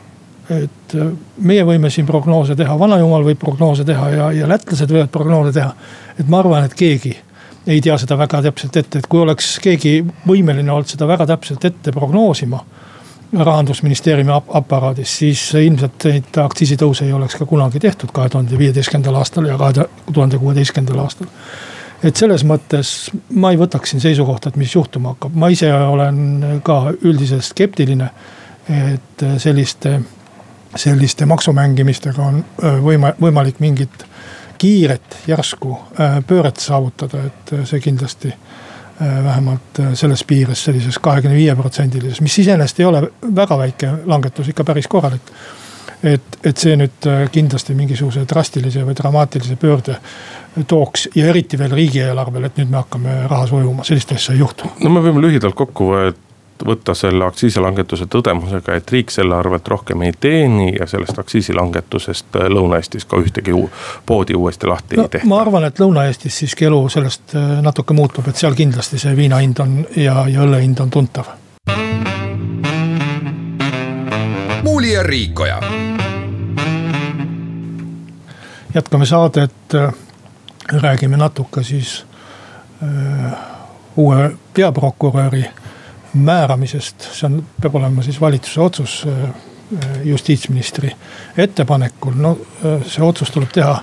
et 0.51 0.95
äh, 0.95 1.13
meie 1.43 1.65
võime 1.67 1.91
siin 1.91 2.07
prognoose 2.07 2.57
teha, 2.57 2.79
vanajumal 2.79 3.25
võib 3.27 3.39
prognoose 3.41 3.85
teha 3.85 4.11
ja, 4.11 4.33
ja 4.33 4.49
lätlased 4.49 4.91
võivad 4.93 5.11
prognoose 5.13 5.53
teha. 5.57 5.73
et 6.19 6.29
ma 6.29 6.41
arvan, 6.43 6.65
et 6.65 6.75
keegi 6.75 7.17
ei 7.67 7.81
tea 7.83 7.97
seda 7.99 8.19
väga 8.19 8.43
täpselt 8.45 8.77
ette, 8.79 9.01
et 9.01 9.07
kui 9.11 9.21
oleks 9.21 9.57
keegi 9.63 9.99
võimeline 10.27 10.71
olnud 10.71 10.91
seda 10.91 11.09
väga 11.09 11.27
täpselt 11.27 11.65
ette 11.65 11.93
prognoosima. 11.93 12.65
rahandusministeeriumi 13.37 14.33
aparaadis, 14.33 15.17
siis 15.19 15.41
ilmselt 15.59 16.05
neid 16.05 16.37
aktsiisitõuse 16.39 17.05
ei 17.05 17.13
oleks 17.13 17.35
ka 17.35 17.47
kunagi 17.47 17.81
tehtud 17.83 18.13
kahe 18.15 18.29
tuhande 18.31 18.59
viieteistkümnendal 18.59 19.19
aastal 19.19 19.49
ja 19.51 19.59
kahe 19.59 19.89
tuhande 20.13 20.39
kuueteistkümnendal 20.39 21.03
aastal 21.03 21.27
et 22.05 22.17
selles 22.17 22.45
mõttes 22.45 22.93
ma 23.35 23.51
ei 23.51 23.59
võtaks 23.59 23.91
siin 23.91 24.01
seisukohta, 24.01 24.49
et 24.53 24.57
mis 24.61 24.75
juhtuma 24.75 25.15
hakkab, 25.15 25.35
ma 25.35 25.49
ise 25.49 25.73
olen 25.75 26.61
ka 26.63 26.93
üldiselt 27.03 27.45
skeptiline. 27.45 28.11
et 28.67 29.23
selliste 29.39 30.01
selliste 30.77 31.27
maksumängimistega 31.27 32.23
on 32.23 32.45
võima-, 32.85 33.15
võimalik 33.21 33.61
mingit 33.61 34.07
kiiret 34.59 35.19
järsku 35.27 35.75
pööret 36.27 36.61
saavutada, 36.61 37.27
et 37.29 37.53
see 37.69 37.81
kindlasti 37.85 38.33
vähemalt 39.01 39.81
selles 39.95 40.25
piires, 40.25 40.63
sellises 40.65 40.97
kahekümne 41.05 41.37
viie 41.37 41.53
protsendilises, 41.57 42.23
mis 42.25 42.39
iseenesest 42.41 42.81
ei 42.81 42.87
ole 42.89 43.03
väga 43.37 43.59
väike 43.61 43.91
langetus, 44.09 44.49
ikka 44.49 44.65
päris 44.65 44.89
korralik. 44.89 45.33
et, 46.05 46.39
et 46.45 46.57
see 46.57 46.77
nüüd 46.77 47.07
kindlasti 47.33 47.75
mingisuguse 47.75 48.25
drastilise 48.29 48.85
või 48.85 48.97
dramaatilise 48.97 49.57
pöörde 49.57 49.97
tooks 50.69 51.09
ja 51.15 51.27
eriti 51.27 51.59
veel 51.59 51.73
riigieelarvele, 51.73 52.47
et 52.47 52.61
nüüd 52.61 52.71
me 52.71 52.81
hakkame 52.81 53.17
rahas 53.29 53.53
ujuma, 53.53 53.85
sellist 53.85 54.13
asja 54.13 54.35
ei 54.35 54.41
juhtu. 54.41 54.71
no 54.81 54.93
me 54.93 55.05
võime 55.05 55.25
lühidalt 55.25 55.57
kokku 55.57 55.93
võtta 56.65 56.95
selle 56.95 57.25
aktsiisilangetuse 57.27 58.07
tõdemusega, 58.11 58.77
et 58.79 58.91
riik 58.93 59.11
selle 59.11 59.37
arvelt 59.37 59.69
rohkem 59.69 60.03
ei 60.07 60.13
teeni 60.21 60.73
ja 60.79 60.87
sellest 60.87 61.19
aktsiisilangetusest 61.19 62.37
äh, 62.37 62.49
Lõuna-Eestis 62.53 63.05
ka 63.09 63.21
ühtegi 63.21 63.55
poodi 64.07 64.35
uuesti 64.35 64.67
lahti 64.71 64.97
no, 64.97 65.07
ei 65.07 65.15
tehta. 65.17 65.29
ma 65.29 65.41
arvan, 65.41 65.67
et 65.69 65.81
Lõuna-Eestis 65.81 66.39
siiski 66.43 66.69
elu 66.71 66.81
sellest 66.93 67.35
äh, 67.37 67.59
natuke 67.63 67.95
muutub, 67.95 68.29
et 68.29 68.37
seal 68.37 68.55
kindlasti 68.55 69.01
see 69.03 69.17
viina 69.17 69.41
hind 69.43 69.61
on 69.65 69.83
ja, 69.97 70.25
ja 70.31 70.47
õlle 70.47 70.63
hind 70.63 70.81
on 70.81 70.91
tuntav. 70.91 71.35
muuli 74.63 74.93
ja 74.93 75.03
Riikoja. 75.03 75.61
jätkame 78.75 79.07
saadet, 79.07 79.75
äh, 79.75 79.95
räägime 80.73 81.17
natuke 81.17 81.63
siis 81.63 82.07
öö, 82.83 83.31
uue 83.97 84.37
peaprokuröri 84.55 85.45
määramisest, 86.19 87.09
see 87.13 87.27
on, 87.29 87.41
peab 87.61 87.75
olema 87.75 88.03
siis 88.03 88.21
valitsuse 88.21 88.61
otsus 88.61 88.97
äh, 89.09 89.23
äh, 89.23 90.01
justiitsministri 90.05 90.91
ettepanekul, 91.37 92.17
no 92.17 92.37
äh, 92.65 92.83
see 92.87 93.05
otsus 93.05 93.31
tuleb 93.31 93.53
teha 93.53 93.79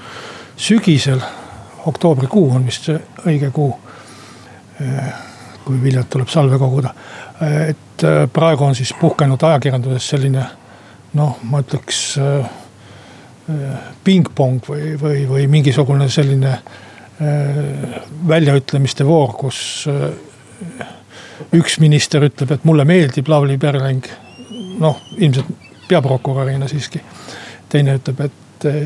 sügisel. 0.57 1.21
oktoobrikuu 1.85 2.51
on 2.55 2.65
vist 2.65 2.85
see 2.87 2.99
õige 3.27 3.49
kuu. 3.51 3.73
kui 5.63 5.81
viljad 5.83 6.07
tuleb 6.09 6.27
salve 6.27 6.57
koguda, 6.59 6.89
et 7.67 8.03
praegu 8.33 8.63
on 8.65 8.75
siis 8.75 8.89
puhkenud 8.99 9.43
ajakirjanduses 9.43 10.07
selline 10.09 10.43
noh, 11.13 11.37
ma 11.43 11.61
ütleks 11.63 11.99
pingpong 14.03 14.59
või, 14.67 14.89
või, 14.99 15.21
või 15.29 15.45
mingisugune 15.47 16.09
selline 16.11 16.57
väljaütlemiste 18.27 19.07
voor, 19.07 19.37
kus 19.39 19.61
üks 21.53 21.79
minister 21.79 22.23
ütleb, 22.25 22.51
et 22.51 22.65
mulle 22.67 22.85
meeldib 22.85 23.29
Lavly 23.29 23.57
Perling. 23.57 24.05
noh, 24.79 25.01
ilmselt 25.17 25.45
peaprokurörina 25.87 26.67
siiski. 26.67 27.01
teine 27.69 27.95
ütleb, 27.97 28.21
et 28.21 28.65
eh, 28.65 28.77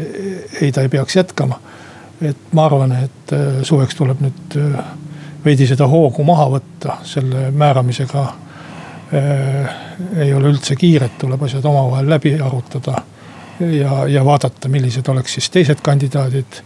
ei, 0.61 0.71
ta 0.71 0.81
ei 0.81 0.89
peaks 0.89 1.15
jätkama. 1.15 1.59
et 2.21 2.53
ma 2.53 2.65
arvan, 2.65 2.91
et 2.91 3.33
eh, 3.33 3.61
suveks 3.63 3.95
tuleb 3.95 4.21
nüüd 4.21 4.57
eh, 4.57 4.79
veidi 5.45 5.67
seda 5.67 5.87
hoogu 5.87 6.23
maha 6.23 6.49
võtta 6.57 6.99
selle 7.03 7.51
määramisega. 7.51 8.27
ei 10.19 10.33
ole 10.35 10.49
üldse 10.51 10.75
kiiret, 10.75 11.13
tuleb 11.19 11.43
asjad 11.47 11.65
omavahel 11.65 12.09
läbi 12.09 12.33
arutada 12.43 12.97
ja, 13.59 14.07
ja 14.07 14.25
vaadata, 14.25 14.67
millised 14.69 15.07
oleks 15.07 15.37
siis 15.37 15.49
teised 15.49 15.79
kandidaadid 15.81 16.59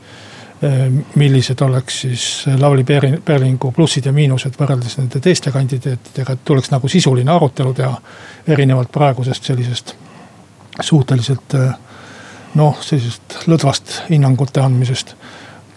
millised 1.15 1.61
oleks 1.61 2.01
siis 2.01 2.23
Lavly 2.59 2.83
Perlingu 3.25 3.71
plussid 3.71 4.05
ja 4.05 4.11
miinused 4.13 4.59
võrreldes 4.59 4.99
nende 4.99 5.19
teiste 5.19 5.49
kandidaatidega, 5.51 6.35
et 6.35 6.43
tuleks 6.45 6.69
nagu 6.69 6.89
sisuline 6.89 7.31
arutelu 7.33 7.73
teha. 7.73 7.95
erinevalt 8.47 8.91
praegusest 8.91 9.43
sellisest 9.43 9.95
suhteliselt 10.79 11.53
eh, 11.53 11.73
noh, 12.55 12.77
sellisest 12.81 13.47
lõdvast 13.47 13.95
hinnangute 14.09 14.61
andmisest 14.61 15.15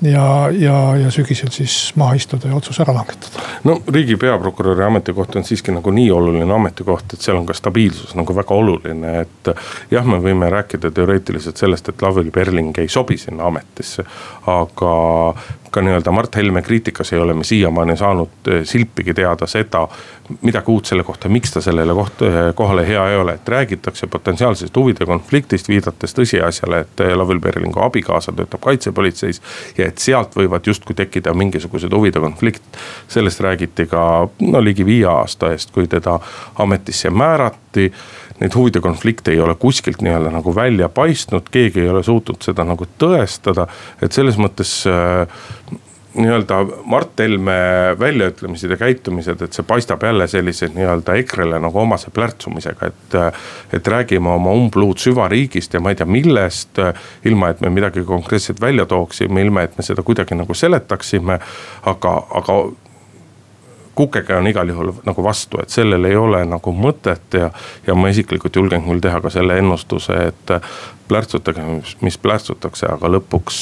ja, 0.03 0.51
ja, 0.51 0.97
ja 0.97 1.11
sügisel 1.11 1.51
siis 1.51 1.93
maha 1.97 2.15
istuda 2.15 2.49
ja 2.49 2.57
otsus 2.57 2.81
ära 2.81 2.95
langetada. 2.95 3.43
no 3.65 3.79
riigi 3.93 4.17
peaprokuröri 4.17 4.85
ametikoht 4.85 5.37
on 5.37 5.45
siiski 5.45 5.73
nagu 5.73 5.91
nii 5.91 6.11
oluline 6.11 6.55
ametikoht, 6.55 7.15
et 7.15 7.21
seal 7.21 7.39
on 7.39 7.47
ka 7.47 7.55
stabiilsus 7.55 8.15
nagu 8.19 8.37
väga 8.37 8.55
oluline, 8.55 9.19
et. 9.21 9.53
jah, 9.91 10.07
me 10.07 10.21
võime 10.23 10.51
rääkida 10.51 10.91
teoreetiliselt 10.91 11.57
sellest, 11.57 11.89
et 11.89 12.03
Lavly 12.03 12.31
Perling 12.31 12.79
ei 12.79 12.89
sobi 12.89 13.19
sinna 13.19 13.47
ametisse, 13.51 14.05
aga 14.47 14.95
ka 15.75 15.83
nii-öelda 15.83 16.13
Mart 16.15 16.37
Helme 16.37 16.63
kriitikas 16.63 17.13
ei 17.13 17.19
ole 17.19 17.35
me 17.35 17.45
siiamaani 17.45 17.97
saanud 17.97 18.51
eh, 18.51 18.61
silpigi 18.65 19.15
teada 19.15 19.47
seda, 19.51 19.89
midagi 20.43 20.71
uut 20.71 20.87
selle 20.87 21.03
kohta, 21.03 21.29
miks 21.29 21.53
ta 21.53 21.61
sellele 21.61 21.95
koht, 21.95 22.23
kohale 22.55 22.87
hea 22.89 23.09
ei 23.11 23.17
ole, 23.17 23.35
et 23.35 23.49
räägitakse 23.49 24.07
potentsiaalsest 24.07 24.77
huvide 24.77 25.07
konfliktist, 25.07 25.69
viidates 25.69 26.15
tõsiasjale, 26.17 26.81
et 26.87 27.03
Lavly 27.17 27.41
Perlingu 27.41 27.83
abikaasa 27.83 28.33
töötab 28.33 28.63
kaitsepolitseis. 28.65 29.43
ja 29.79 29.84
et 29.87 29.99
sealt 29.99 30.37
võivad 30.37 30.67
justkui 30.67 30.97
tekkida 30.97 31.35
mingisugused 31.35 31.93
huvide 31.93 32.21
konflikt. 32.21 32.63
sellest 33.09 33.41
räägiti 33.41 33.87
ka 33.87 34.29
no 34.41 34.65
ligi 34.65 34.87
viie 34.87 35.07
aasta 35.11 35.53
eest, 35.53 35.71
kui 35.75 35.87
teda 35.89 36.19
ametisse 36.59 37.11
määrati 37.11 37.91
neid 38.41 38.55
huvide 38.55 38.81
konflikte 38.81 39.33
ei 39.33 39.41
ole 39.41 39.55
kuskilt 39.55 40.03
nii-öelda 40.03 40.31
nagu 40.35 40.55
välja 40.55 40.89
paistnud, 40.89 41.49
keegi 41.51 41.81
ei 41.85 41.89
ole 41.89 42.03
suutnud 42.03 42.43
seda 42.43 42.65
nagu 42.67 42.87
tõestada. 42.99 43.69
et 44.03 44.13
selles 44.13 44.39
mõttes 44.39 44.83
äh, 44.91 45.29
nii-öelda 46.15 46.61
Mart 46.85 47.19
Helme 47.19 47.57
väljaütlemised 47.99 48.71
ja 48.71 48.77
käitumised, 48.77 49.43
et 49.43 49.57
see 49.57 49.67
paistab 49.67 50.03
jälle 50.03 50.27
sellise 50.31 50.69
nii-öelda 50.75 51.17
EKRE-le 51.21 51.59
nagu 51.63 51.81
omase 51.81 52.11
plärtsumisega, 52.15 52.87
et. 52.87 53.19
et 53.73 53.89
räägime 53.89 54.31
oma 54.31 54.53
umbluud 54.55 54.99
süvariigist 54.99 55.75
ja 55.75 55.81
ma 55.81 55.91
ei 55.91 55.99
tea 55.99 56.07
millest, 56.07 56.79
ilma 57.25 57.51
et 57.51 57.61
me 57.61 57.71
midagi 57.71 58.05
konkreetset 58.07 58.61
välja 58.61 58.87
tooksime, 58.87 59.43
ilma 59.43 59.65
et 59.67 59.77
me 59.79 59.85
seda 59.85 60.03
kuidagi 60.03 60.35
nagu 60.35 60.55
seletaksime. 60.55 61.39
aga, 61.85 62.15
aga 62.31 62.59
kukeke 63.95 64.35
on 64.35 64.47
igal 64.47 64.69
juhul 64.69 64.93
nagu 65.07 65.25
vastu, 65.25 65.61
et 65.63 65.71
sellel 65.71 66.05
ei 66.05 66.17
ole 66.17 66.45
nagu 66.49 66.73
mõtet 66.75 67.39
ja, 67.39 67.51
ja 67.87 67.95
ma 67.95 68.11
isiklikult 68.11 68.57
julgen 68.57 68.85
küll 68.87 69.03
teha 69.03 69.21
ka 69.23 69.31
selle 69.31 69.59
ennustuse, 69.59 70.17
et 70.29 70.55
plärtsutage, 71.09 71.63
mis 72.01 72.17
plärtsutakse, 72.19 72.87
aga 72.89 73.09
lõpuks, 73.13 73.59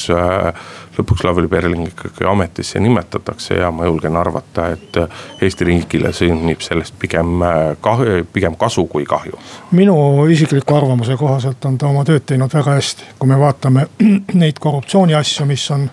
lõpuks 0.97 1.25
Lavly 1.27 1.49
Perling 1.51 1.89
ikkagi 1.89 2.27
ametisse 2.29 2.79
nimetatakse 2.79 3.57
ja 3.59 3.71
ma 3.71 3.85
julgen 3.85 4.15
arvata, 4.17 4.69
et 4.71 4.99
Eesti 5.41 5.67
riigile 5.67 6.13
sünnib 6.15 6.63
sellest 6.63 6.95
pigem 6.99 7.43
kahju, 7.83 8.23
pigem 8.33 8.55
kasu 8.59 8.85
kui 8.87 9.05
kahju. 9.05 9.39
minu 9.71 9.97
isikliku 10.31 10.75
arvamuse 10.75 11.17
kohaselt 11.19 11.65
on 11.65 11.77
ta 11.77 11.91
oma 11.91 12.05
tööd 12.07 12.25
teinud 12.25 12.53
väga 12.53 12.79
hästi, 12.79 13.11
kui 13.19 13.29
me 13.29 13.39
vaatame 13.39 13.87
neid 14.41 14.59
korruptsiooniasju, 14.59 15.45
mis 15.45 15.69
on, 15.71 15.89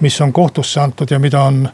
mis 0.00 0.20
on 0.20 0.32
kohtusse 0.32 0.80
antud 0.80 1.10
ja 1.10 1.18
mida 1.18 1.42
on 1.42 1.68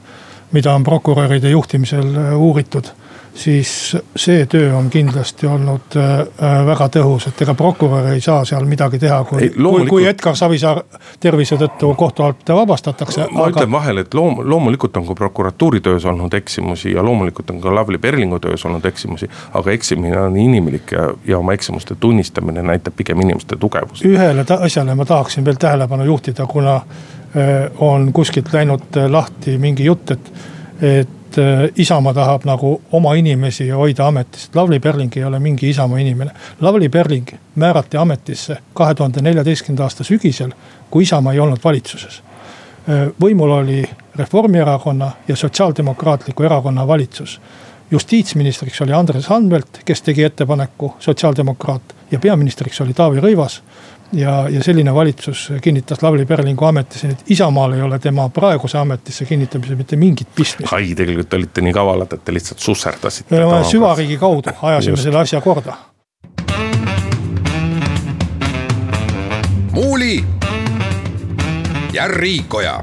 mida 0.55 0.75
on 0.75 0.87
prokuröride 0.87 1.51
juhtimisel 1.51 2.15
äh, 2.15 2.37
uuritud 2.39 2.93
siis 3.35 3.97
see 4.17 4.47
töö 4.47 4.77
on 4.77 4.91
kindlasti 4.91 5.47
olnud 5.47 5.97
äh, 5.97 6.21
äh, 6.21 6.67
väga 6.67 6.87
tõhus, 6.97 7.27
et 7.29 7.43
ega 7.43 7.55
prokurör 7.59 8.13
ei 8.13 8.21
saa 8.23 8.45
seal 8.47 8.67
midagi 8.69 8.99
teha, 9.03 9.21
kui, 9.29 9.49
kui, 9.51 9.87
kui 9.91 10.07
Edgar 10.07 10.37
Savisaar 10.39 10.83
tervise 11.21 11.59
tõttu 11.59 11.91
kohtualt 11.99 12.49
vabastatakse. 12.49 13.27
ma 13.31 13.49
aga... 13.49 13.57
ütlen 13.57 13.73
vahele, 13.73 14.05
et 14.07 14.15
loom-, 14.15 14.43
loomulikult 14.51 14.97
on 14.97 15.09
ka 15.09 15.19
prokuratuuri 15.19 15.81
töös 15.81 16.07
olnud 16.07 16.35
eksimusi 16.35 16.95
ja 16.95 17.03
loomulikult 17.03 17.51
on 17.51 17.61
ka 17.61 17.75
Lavly 17.75 17.99
Perlingu 17.99 18.39
töös 18.39 18.65
olnud 18.65 18.85
eksimusi. 18.85 19.31
aga 19.53 19.71
eksimine 19.71 20.21
on 20.21 20.37
inimlik 20.37 20.93
ja, 20.93 21.11
ja 21.27 21.39
oma 21.39 21.53
eksimuste 21.53 21.95
tunnistamine 22.01 22.63
näitab 22.63 22.95
pigem 22.97 23.21
inimeste 23.21 23.57
tugevust. 23.57 24.05
ühele 24.05 24.47
asjale 24.61 24.95
ma 24.95 25.05
tahaksin 25.05 25.45
veel 25.45 25.59
tähelepanu 25.59 26.05
juhtida, 26.05 26.47
kuna 26.47 26.81
on 27.79 28.13
kuskilt 28.13 28.53
läinud 28.53 28.97
lahti 29.11 29.59
mingi 29.59 29.85
jutt, 29.85 30.11
et, 30.11 30.33
et 30.83 31.39
Isamaa 31.77 32.15
tahab 32.15 32.45
nagu 32.47 32.77
oma 32.93 33.15
inimesi 33.19 33.69
hoida 33.71 34.07
ametis. 34.07 34.51
Lavly 34.55 34.79
Perling 34.81 35.17
ei 35.17 35.25
ole 35.25 35.41
mingi 35.43 35.69
Isamaa 35.69 35.99
inimene. 35.99 36.31
Lavly 36.61 36.89
Perling 36.89 37.33
määrati 37.55 37.97
ametisse 37.97 38.57
kahe 38.75 38.95
tuhande 38.95 39.23
neljateistkümnenda 39.23 39.83
aasta 39.83 40.05
sügisel, 40.05 40.53
kui 40.91 41.03
Isamaa 41.03 41.33
ei 41.33 41.41
olnud 41.41 41.59
valitsuses. 41.65 42.23
võimul 43.21 43.51
oli 43.51 43.85
Reformierakonna 44.17 45.11
ja 45.29 45.37
Sotsiaaldemokraatliku 45.37 46.43
Erakonna 46.43 46.87
valitsus. 46.87 47.41
Justiitsministriks 47.95 48.81
oli 48.81 48.93
Andres 48.93 49.31
Anvelt, 49.31 49.81
kes 49.85 50.03
tegi 50.03 50.25
ettepaneku, 50.27 50.95
sotsiaaldemokraat 50.99 51.95
ja 52.11 52.19
peaministriks 52.19 52.81
oli 52.83 52.95
Taavi 52.95 53.23
Rõivas 53.23 53.61
ja, 54.13 54.49
ja 54.51 54.63
selline 54.63 54.95
valitsus 54.95 55.53
kinnitas 55.63 56.03
Lavly 56.03 56.27
Perlingu 56.27 56.67
ametisse, 56.67 57.07
nii 57.07 57.19
et 57.19 57.31
Isamaal 57.37 57.77
ei 57.77 57.83
ole 57.87 57.99
tema 58.03 58.27
praeguse 58.35 58.79
ametisse 58.79 59.25
kinnitamisel 59.31 59.79
mitte 59.79 59.97
mingit 59.97 60.29
pistmist. 60.35 60.73
ai, 60.73 60.91
tegelikult 60.99 61.31
te 61.31 61.39
olite 61.39 61.63
nii 61.63 61.77
kavalad, 61.77 62.19
et 62.19 62.25
te 62.25 62.35
lihtsalt 62.35 62.67
susserdasite. 62.67 63.43
süvariigi 63.71 64.19
kaudu 64.19 64.57
ajasime 64.63 64.97
selle 64.97 65.23
asja 65.23 65.41
korda. 65.41 65.77
muuli 69.75 70.25
ja 71.93 72.09
Riikoja 72.09 72.83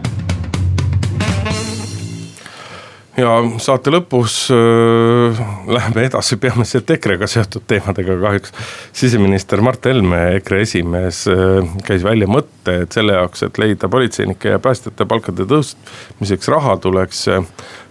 ja 3.21 3.31
saate 3.62 3.91
lõpus 3.93 4.36
äh, 4.53 5.41
läheme 5.71 6.05
edasi 6.07 6.38
peamiselt 6.41 6.89
EKRE-ga 6.95 7.29
seotud 7.29 7.65
teemadega 7.69 8.17
kahjuks. 8.21 8.53
siseminister 8.97 9.62
Mart 9.62 9.86
Helme, 9.86 10.21
EKRE 10.39 10.62
esimees 10.65 11.23
äh, 11.31 11.62
käis 11.88 12.05
välja 12.05 12.29
mõtte, 12.31 12.81
et 12.86 12.97
selle 12.97 13.15
jaoks, 13.17 13.45
et 13.47 13.62
leida 13.62 13.89
politseinike 13.91 14.55
ja 14.55 14.62
päästjate 14.63 15.07
palkade 15.10 15.47
tõstmiseks 15.49 16.51
raha, 16.51 16.77
tuleks 16.81 17.27
äh, 17.31 17.45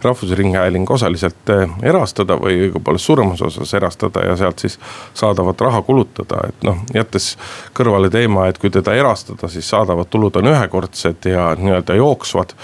rahvusringhääling 0.04 0.90
osaliselt 0.90 1.50
äh, 1.50 1.70
erastada 1.82 2.36
või 2.40 2.56
õigupoolest 2.66 3.10
suuremas 3.10 3.42
osas 3.42 3.74
erastada 3.74 4.24
ja 4.26 4.36
sealt 4.36 4.58
siis 4.64 4.78
saadavat 5.14 5.60
raha 5.60 5.82
kulutada, 5.86 6.42
et 6.48 6.66
noh, 6.66 6.82
jättes 6.94 7.32
kõrvale 7.76 8.10
teema, 8.10 8.48
et 8.48 8.58
kui 8.58 8.70
teda 8.70 8.94
erastada, 8.96 9.48
siis 9.48 9.68
saadavad 9.70 10.10
tulud 10.10 10.36
on 10.40 10.52
ühekordsed 10.52 11.30
ja 11.30 11.50
nii-öelda 11.58 11.98
jooksvad 12.00 12.54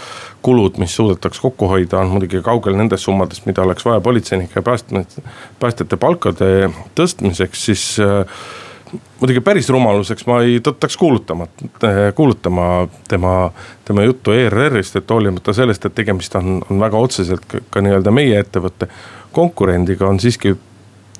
kulud, 0.47 0.77
mis 0.79 0.95
suudetaks 0.97 1.41
kokku 1.43 1.69
hoida, 1.69 1.99
on 1.99 2.13
muidugi 2.15 2.43
kaugel 2.45 2.77
nendest 2.79 3.09
summadest, 3.09 3.47
mida 3.49 3.65
oleks 3.67 3.85
vaja 3.85 4.01
politseinike 4.01 4.61
ja 4.61 4.63
päästjate, 4.63 5.25
päästjate 5.59 5.99
palkade 5.99 6.71
tõstmiseks, 6.99 7.67
siis 7.71 7.89
äh, 8.03 8.39
muidugi 8.93 9.41
päris 9.41 9.69
rumaluseks 9.73 10.27
ma 10.29 10.41
ei 10.47 10.61
tõttaks 10.65 10.97
kuulutama, 11.01 11.49
kuulutama 12.15 12.67
tema, 13.09 13.35
tema 13.85 14.05
juttu 14.07 14.35
ERR-ist, 14.37 14.97
et 14.97 15.11
hoolimata 15.11 15.55
sellest, 15.57 15.89
et 15.89 15.95
tegemist 15.95 16.35
on, 16.39 16.61
on 16.71 16.81
väga 16.81 17.01
otseselt 17.09 17.47
ka, 17.51 17.63
ka 17.71 17.83
nii-öelda 17.85 18.15
meie 18.15 18.39
ettevõtte 18.41 18.89
konkurendiga, 19.37 20.07
on 20.09 20.21
siiski 20.23 20.55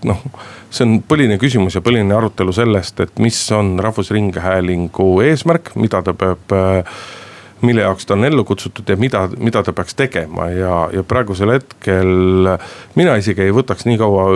noh, 0.07 0.23
see 0.71 0.87
on 0.87 0.99
põhiline 1.09 1.39
küsimus 1.41 1.77
ja 1.77 1.85
põhiline 1.85 2.15
arutelu 2.17 2.55
sellest, 2.55 3.01
et 3.05 3.23
mis 3.23 3.39
on 3.57 3.77
Rahvusringhäälingu 3.83 5.09
eesmärk, 5.27 5.75
mida 5.81 6.03
ta 6.07 6.15
peab 6.17 6.55
äh, 6.55 6.99
mille 7.63 7.81
jaoks 7.81 8.07
ta 8.07 8.15
on 8.15 8.25
ellu 8.25 8.45
kutsutud 8.45 8.89
ja 8.89 8.97
mida, 8.97 9.29
mida 9.39 9.63
ta 9.63 9.73
peaks 9.73 9.95
tegema 9.95 10.49
ja, 10.51 10.89
ja 10.93 11.03
praegusel 11.03 11.51
hetkel. 11.55 12.49
mina 12.95 13.17
isegi 13.17 13.47
ei 13.47 13.55
võtaks 13.55 13.87
nii 13.89 13.99
kaua, 14.01 14.27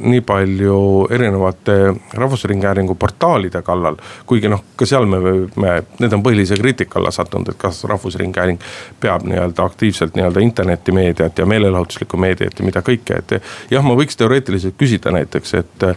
nii 0.00 0.20
palju 0.24 0.78
erinevate 1.10 1.76
Rahvusringhäälingu 2.14 2.94
portaalide 2.94 3.62
kallal. 3.62 3.96
kuigi 4.26 4.48
noh, 4.48 4.64
ka 4.76 4.86
seal 4.88 5.06
me, 5.06 5.20
me, 5.60 5.74
need 6.00 6.16
on 6.16 6.24
põhilise 6.24 6.58
kriitika 6.60 6.98
alla 7.00 7.12
sattunud, 7.14 7.52
et 7.52 7.60
kas 7.60 7.84
Rahvusringhääling 7.90 8.62
peab 9.00 9.28
nii-öelda 9.28 9.64
aktiivselt 9.64 10.16
nii-öelda 10.16 10.40
internetimeediat 10.40 11.38
ja 11.38 11.46
meelelahutuslikku 11.46 12.16
meediat 12.16 12.58
ja 12.58 12.64
mida 12.64 12.84
kõike, 12.86 13.20
et. 13.20 13.36
jah, 13.70 13.84
ma 13.84 13.98
võiks 13.98 14.16
teoreetiliselt 14.16 14.78
küsida 14.80 15.12
näiteks, 15.14 15.54
et, 15.60 15.88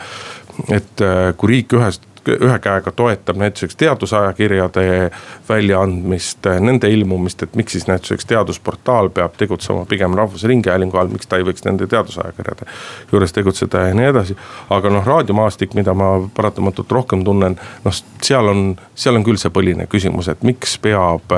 et 0.74 1.08
kui 1.38 1.56
riik 1.56 1.80
ühest 1.80 2.07
ühe 2.28 2.60
käega 2.60 2.92
toetab 2.92 3.38
näituseks 3.38 3.76
teadusajakirjade 3.76 5.12
väljaandmist, 5.50 6.48
nende 6.60 6.90
ilmumist, 6.92 7.44
et 7.44 7.56
miks 7.56 7.78
siis 7.78 7.88
näituseks 7.88 8.26
teadusportaal 8.26 9.10
peab 9.10 9.38
tegutsema 9.38 9.86
pigem 9.86 10.16
Rahvusringhäälingu 10.18 10.98
all, 10.98 11.12
miks 11.14 11.28
ta 11.28 11.40
ei 11.40 11.46
võiks 11.48 11.66
nende 11.66 11.88
teadusajakirjade 11.88 12.68
juures 13.12 13.34
tegutseda 13.34 13.88
ja 13.88 13.98
nii 13.98 14.10
edasi. 14.12 14.38
aga 14.70 14.90
noh, 14.90 15.06
raadiomaastik, 15.06 15.74
mida 15.74 15.94
ma 15.94 16.12
paratamatult 16.36 16.92
rohkem 16.92 17.24
tunnen, 17.26 17.60
noh 17.86 18.00
seal 18.24 18.48
on, 18.48 18.64
seal 18.96 19.16
on 19.16 19.26
küll 19.28 19.40
see 19.40 19.54
põhiline 19.54 19.88
küsimus, 19.92 20.30
et 20.32 20.44
miks 20.48 20.78
peab 20.82 21.34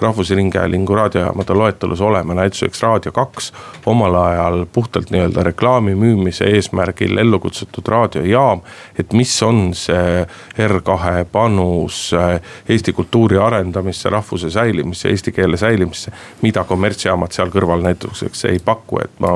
Rahvusringhäälingu 0.00 0.94
raadiojaamade 0.94 1.54
loetelus 1.54 2.00
olema 2.00 2.34
näituseks 2.34 2.82
Raadio 2.82 3.12
kaks 3.12 3.52
omal 3.86 4.14
ajal 4.14 4.66
puhtalt 4.72 5.10
nii-öelda 5.10 5.42
reklaami 5.42 5.94
müümise 5.94 6.44
eesmärgil 6.54 7.18
ellu 7.18 7.38
kutsutud 7.38 7.88
raadiojaam. 7.88 8.60
et 8.98 9.12
mis 9.12 9.42
on 9.42 9.74
see 9.74 10.26
R2 10.58 11.24
panus 11.32 12.12
äh, 12.16 12.40
eesti 12.68 12.92
kultuuri 12.92 13.38
arendamisse, 13.38 14.10
rahvuse 14.10 14.50
säilimisse, 14.50 15.08
eesti 15.08 15.32
keele 15.32 15.56
säilimisse. 15.56 16.12
mida 16.42 16.64
kommertsjaamad 16.64 17.32
seal 17.32 17.50
kõrval 17.54 17.82
näituseks 17.82 18.44
ei 18.44 18.58
paku, 18.64 19.00
et 19.04 19.20
ma 19.20 19.32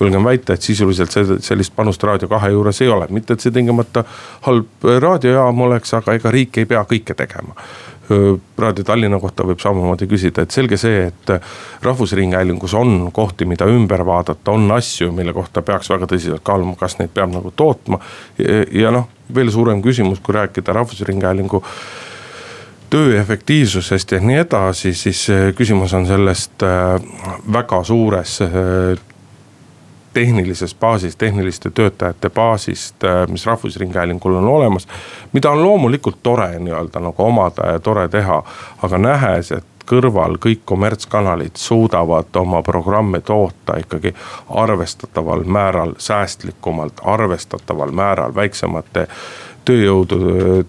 julgen 0.00 0.24
väita, 0.24 0.52
et 0.52 0.62
sisuliselt 0.62 1.14
sellist 1.40 1.76
panust 1.76 2.02
Raadio 2.02 2.28
kahe 2.28 2.50
juures 2.50 2.80
ei 2.82 2.88
ole, 2.88 3.06
mitte 3.10 3.32
et 3.32 3.40
see 3.40 3.54
tingimata 3.54 4.04
halb 4.48 4.90
raadiojaam 5.00 5.60
oleks, 5.60 5.94
aga 5.94 6.18
ega 6.18 6.30
riik 6.30 6.58
ei 6.58 6.66
pea 6.66 6.84
kõike 6.88 7.14
tegema 7.18 7.54
Raadio 8.58 8.84
Tallinna 8.84 9.18
kohta 9.20 9.46
võib 9.46 9.60
samamoodi 9.62 10.06
küsida, 10.10 10.44
et 10.44 10.54
selge 10.54 10.78
see, 10.80 11.08
et 11.08 11.32
Rahvusringhäälingus 11.82 12.74
on 12.78 13.10
kohti, 13.14 13.48
mida 13.48 13.66
ümber 13.70 14.04
vaadata, 14.06 14.54
on 14.54 14.70
asju, 14.76 15.12
mille 15.12 15.34
kohta 15.36 15.62
peaks 15.66 15.90
väga 15.92 16.08
tõsiselt 16.10 16.44
kaaluma, 16.46 16.76
kas 16.80 16.98
neid 17.00 17.12
peab 17.14 17.34
nagu 17.34 17.52
tootma. 17.56 18.00
ja 18.72 18.94
noh, 18.94 19.08
veel 19.34 19.50
suurem 19.50 19.82
küsimus, 19.82 20.20
kui 20.20 20.34
rääkida 20.36 20.72
Rahvusringhäälingu 20.76 21.62
töö 22.92 23.20
efektiivsusest 23.20 24.12
ja 24.12 24.20
nii 24.20 24.42
edasi, 24.42 24.92
siis 24.94 25.24
küsimus 25.56 25.94
on 25.96 26.04
sellest 26.06 26.62
äh, 26.66 26.98
väga 27.52 27.78
suures 27.88 28.34
äh, 28.44 28.50
tehnilisest 30.12 30.80
baasist, 30.80 31.18
tehniliste 31.18 31.70
töötajate 31.70 32.30
baasist, 32.30 33.04
äh, 33.04 33.28
mis 33.28 33.46
Rahvusringhäälingul 33.46 34.34
on 34.34 34.48
olemas. 34.48 34.88
mida 35.32 35.50
on 35.50 35.62
loomulikult 35.62 36.16
tore 36.22 36.58
nii-öelda 36.58 37.00
nagu 37.00 37.24
omada 37.24 37.72
ja 37.72 37.80
tore 37.80 38.08
teha, 38.08 38.42
aga 38.82 38.98
nähes, 38.98 39.52
et 39.52 39.64
kõrval 39.86 40.38
kõik 40.38 40.62
kommertskanalid 40.64 41.56
suudavad 41.58 42.36
oma 42.36 42.62
programme 42.62 43.20
toota 43.20 43.76
ikkagi 43.78 44.14
arvestataval 44.48 45.44
määral 45.44 45.94
säästlikumalt, 45.98 47.02
arvestataval 47.04 47.90
määral 47.90 48.34
väiksemate 48.34 49.06
tööjõudu, 49.64 50.18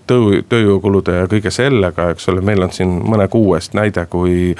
töö, 0.07 0.41
tööjõukulude 0.49 1.15
ja 1.21 1.29
kõige 1.29 1.51
sellega, 1.51 2.09
eks 2.13 2.29
ole, 2.29 2.41
meil 2.45 2.63
on 2.63 2.73
siin 2.73 2.99
mõne 3.09 3.27
kuu 3.27 3.55
eest 3.57 3.73
näide, 3.77 4.05
kui 4.09 4.53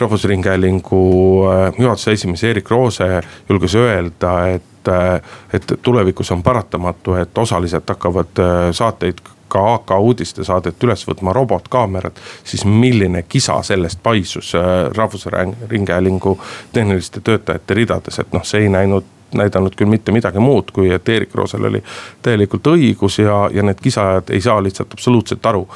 rahvusringhäälingu 0.00 1.02
äh, 1.46 1.74
juhatuse 1.78 2.12
esimees 2.12 2.44
Erik 2.44 2.70
Roose 2.70 3.22
julges 3.48 3.74
öelda, 3.74 4.48
et, 4.48 4.88
äh, 4.88 5.20
et 5.52 5.64
tulevikus 5.82 6.32
on 6.32 6.42
paratamatu, 6.42 7.14
et 7.14 7.38
osaliselt 7.38 7.88
hakkavad 7.88 8.38
äh, 8.38 8.72
saateid 8.72 9.20
ka 9.48 9.62
AK 9.74 9.90
uudistesaadet 9.98 10.84
üles 10.86 11.02
võtma 11.08 11.32
robotkaamerad, 11.34 12.18
siis 12.44 12.64
milline 12.64 13.24
kisa 13.28 13.62
sellest 13.66 13.98
paisus 14.02 14.52
Rahvusringhäälingu 14.96 16.36
tehniliste 16.72 17.20
töötajate 17.20 17.74
ridades, 17.74 18.18
et 18.22 18.30
noh, 18.32 18.44
see 18.46 18.62
ei 18.62 18.68
näinud 18.70 19.08
näidanud 19.34 19.74
küll 19.78 19.90
mitte 19.90 20.14
midagi 20.14 20.38
muud, 20.38 20.70
kui 20.74 20.92
et 20.94 21.08
Erik 21.08 21.34
Roosel 21.34 21.66
oli 21.66 21.82
täielikult 22.22 22.70
õigus 22.70 23.18
ja, 23.22 23.48
ja 23.52 23.62
need 23.66 23.82
kisajad 23.82 24.30
ei 24.30 24.40
saa 24.40 24.62
lihtsalt 24.62 24.94
absoluutselt 24.94 25.46
aru, 25.46 25.66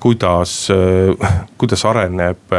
kuidas, 0.00 0.68
kuidas 1.58 1.84
areneb 1.88 2.52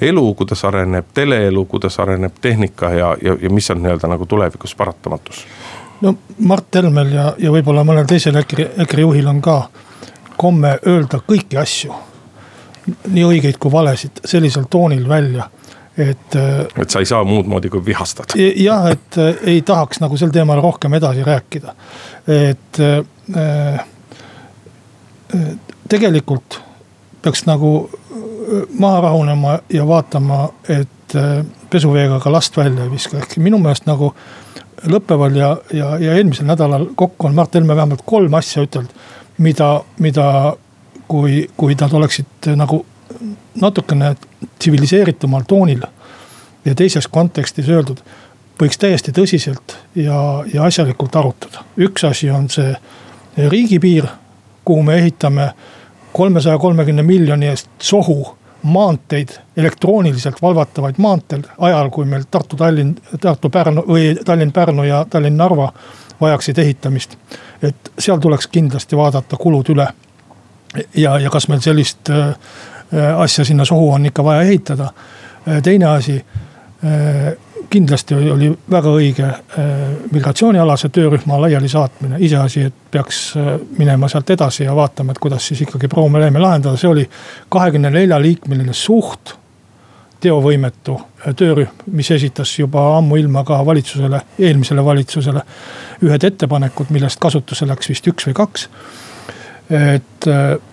elu, 0.00 0.34
kuidas 0.34 0.64
areneb 0.64 1.06
teleelu, 1.14 1.64
kuidas 1.64 1.98
areneb 2.00 2.32
tehnika 2.40 2.90
ja, 2.94 3.16
ja, 3.22 3.36
ja 3.42 3.50
mis 3.50 3.70
on 3.70 3.82
nii-öelda 3.82 4.08
nagu 4.08 4.26
tulevikus 4.26 4.74
paratamatus? 4.74 5.44
no 6.00 6.14
Mart 6.38 6.74
Helmel 6.74 7.12
ja, 7.12 7.32
ja 7.38 7.52
võib-olla 7.52 7.84
mõnel 7.84 8.06
teisel 8.06 8.36
EKRE, 8.38 8.70
EKRE 8.84 9.06
juhil 9.06 9.26
on 9.26 9.42
ka 9.42 9.60
komme 10.36 10.78
öelda 10.86 11.20
kõiki 11.26 11.58
asju. 11.58 11.94
nii 13.08 13.24
õigeid 13.24 13.58
kui 13.58 13.72
valesid 13.72 14.20
sellisel 14.24 14.64
toonil 14.70 15.08
välja 15.08 15.50
et. 15.98 16.36
Äh, 16.36 16.82
et 16.82 16.90
sa 16.90 17.02
ei 17.02 17.06
saa 17.06 17.24
muud 17.24 17.46
moodi 17.50 17.70
kui 17.70 17.84
vihastada. 17.84 18.38
jah, 18.56 18.90
et 18.92 19.18
äh, 19.18 19.34
ei 19.54 19.62
tahaks 19.62 20.00
nagu 20.00 20.16
sel 20.16 20.30
teemal 20.34 20.62
rohkem 20.62 20.94
edasi 20.94 21.24
rääkida. 21.26 21.74
et 22.26 22.80
äh, 22.80 23.86
tegelikult 25.88 26.60
peaks 27.22 27.44
nagu 27.46 27.90
maha 28.78 29.00
rahunema 29.00 29.58
ja 29.72 29.86
vaatama, 29.86 30.48
et 30.68 31.16
pesuveega 31.70 32.20
ka 32.20 32.32
last 32.32 32.56
välja 32.56 32.84
ei 32.84 32.90
viska, 32.90 33.18
ehk 33.18 33.36
minu 33.42 33.58
meelest 33.62 33.86
nagu 33.88 34.12
lõppeval 34.86 35.36
ja, 35.36 35.50
ja, 35.72 35.94
ja 35.98 36.14
eelmisel 36.14 36.46
nädalal 36.46 36.86
kokku 36.94 37.26
on 37.26 37.34
Mart 37.34 37.54
Helme 37.54 37.76
vähemalt 37.76 38.02
kolm 38.06 38.34
asja 38.34 38.62
ütelnud, 38.62 38.92
mida, 39.38 39.70
mida 39.98 40.28
kui, 41.08 41.48
kui 41.56 41.76
nad 41.80 41.92
oleksid 41.92 42.50
nagu 42.56 42.84
natukene 43.60 44.14
tsiviliseeritumal 44.58 45.42
toonil 45.48 45.82
ja 46.64 46.74
teises 46.74 47.08
kontekstis 47.08 47.68
öeldud, 47.68 48.00
võiks 48.60 48.78
täiesti 48.78 49.14
tõsiselt 49.14 49.76
ja, 49.96 50.44
ja 50.52 50.64
asjalikult 50.64 51.16
arutada. 51.16 51.64
üks 51.78 52.04
asi 52.04 52.30
on 52.30 52.48
see 52.50 52.74
riigipiir, 53.48 54.06
kuhu 54.64 54.82
me 54.82 54.98
ehitame 54.98 55.52
kolmesaja 56.12 56.58
kolmekümne 56.58 57.02
miljoni 57.02 57.46
eest 57.46 57.70
sohu 57.78 58.37
maanteid, 58.62 59.28
elektrooniliselt 59.56 60.42
valvatavaid 60.42 60.98
maanteid 60.98 61.44
ajal, 61.58 61.90
kui 61.90 62.04
meil 62.06 62.24
Tartu-Tallinn, 62.30 62.96
Tartu-Pärnu 63.20 63.84
või 63.86 64.16
Tallinn-Pärnu 64.24 64.86
ja 64.88 65.04
Tallinn-Narva 65.10 65.72
vajaksid 66.20 66.58
ehitamist. 66.58 67.16
et 67.62 67.92
seal 67.98 68.18
tuleks 68.18 68.46
kindlasti 68.46 68.96
vaadata 68.96 69.36
kulud 69.36 69.68
üle. 69.68 69.88
ja, 70.94 71.18
ja 71.18 71.30
kas 71.30 71.48
meil 71.48 71.60
sellist 71.60 72.10
äh, 72.10 72.34
Äh, 72.94 73.20
asja 73.20 73.44
sinna 73.44 73.64
sohu 73.64 73.92
on 73.92 74.06
ikka 74.06 74.24
vaja 74.24 74.42
ehitada. 74.42 74.92
Äh, 75.48 75.62
teine 75.62 75.86
asi, 75.86 76.26
äh, 76.84 77.36
kindlasti 77.70 78.14
oli 78.14 78.48
väga 78.70 78.92
õige 78.96 79.26
migratsioonialase 80.12 80.88
töörühma 80.88 81.40
laiali 81.40 81.68
saatmine, 81.68 82.16
iseasi, 82.24 82.62
et 82.68 82.74
peaks 82.90 83.34
minema 83.78 84.08
sealt 84.08 84.30
edasi 84.30 84.64
ja 84.64 84.76
vaatama, 84.76 85.12
et 85.12 85.20
kuidas 85.22 85.48
siis 85.48 85.60
ikkagi 85.66 85.88
probleeme 85.88 86.40
lahendada, 86.40 86.76
see 86.80 86.88
oli 86.88 87.04
kahekümne 87.52 87.90
nelja 87.90 88.20
liikmeline 88.22 88.72
suht 88.72 89.34
teovõimetu 90.20 90.96
töörühm, 91.36 91.84
mis 91.94 92.10
esitas 92.10 92.50
juba 92.58 92.96
ammuilma 92.96 93.44
ka 93.46 93.60
valitsusele, 93.66 94.20
eelmisele 94.38 94.84
valitsusele 94.84 95.42
ühed 96.06 96.24
ettepanekud, 96.24 96.90
millest 96.94 97.20
kasutusse 97.22 97.68
läks 97.68 97.90
vist 97.92 98.08
üks 98.10 98.26
või 98.28 98.38
kaks. 98.38 98.68
Et, 99.68 100.26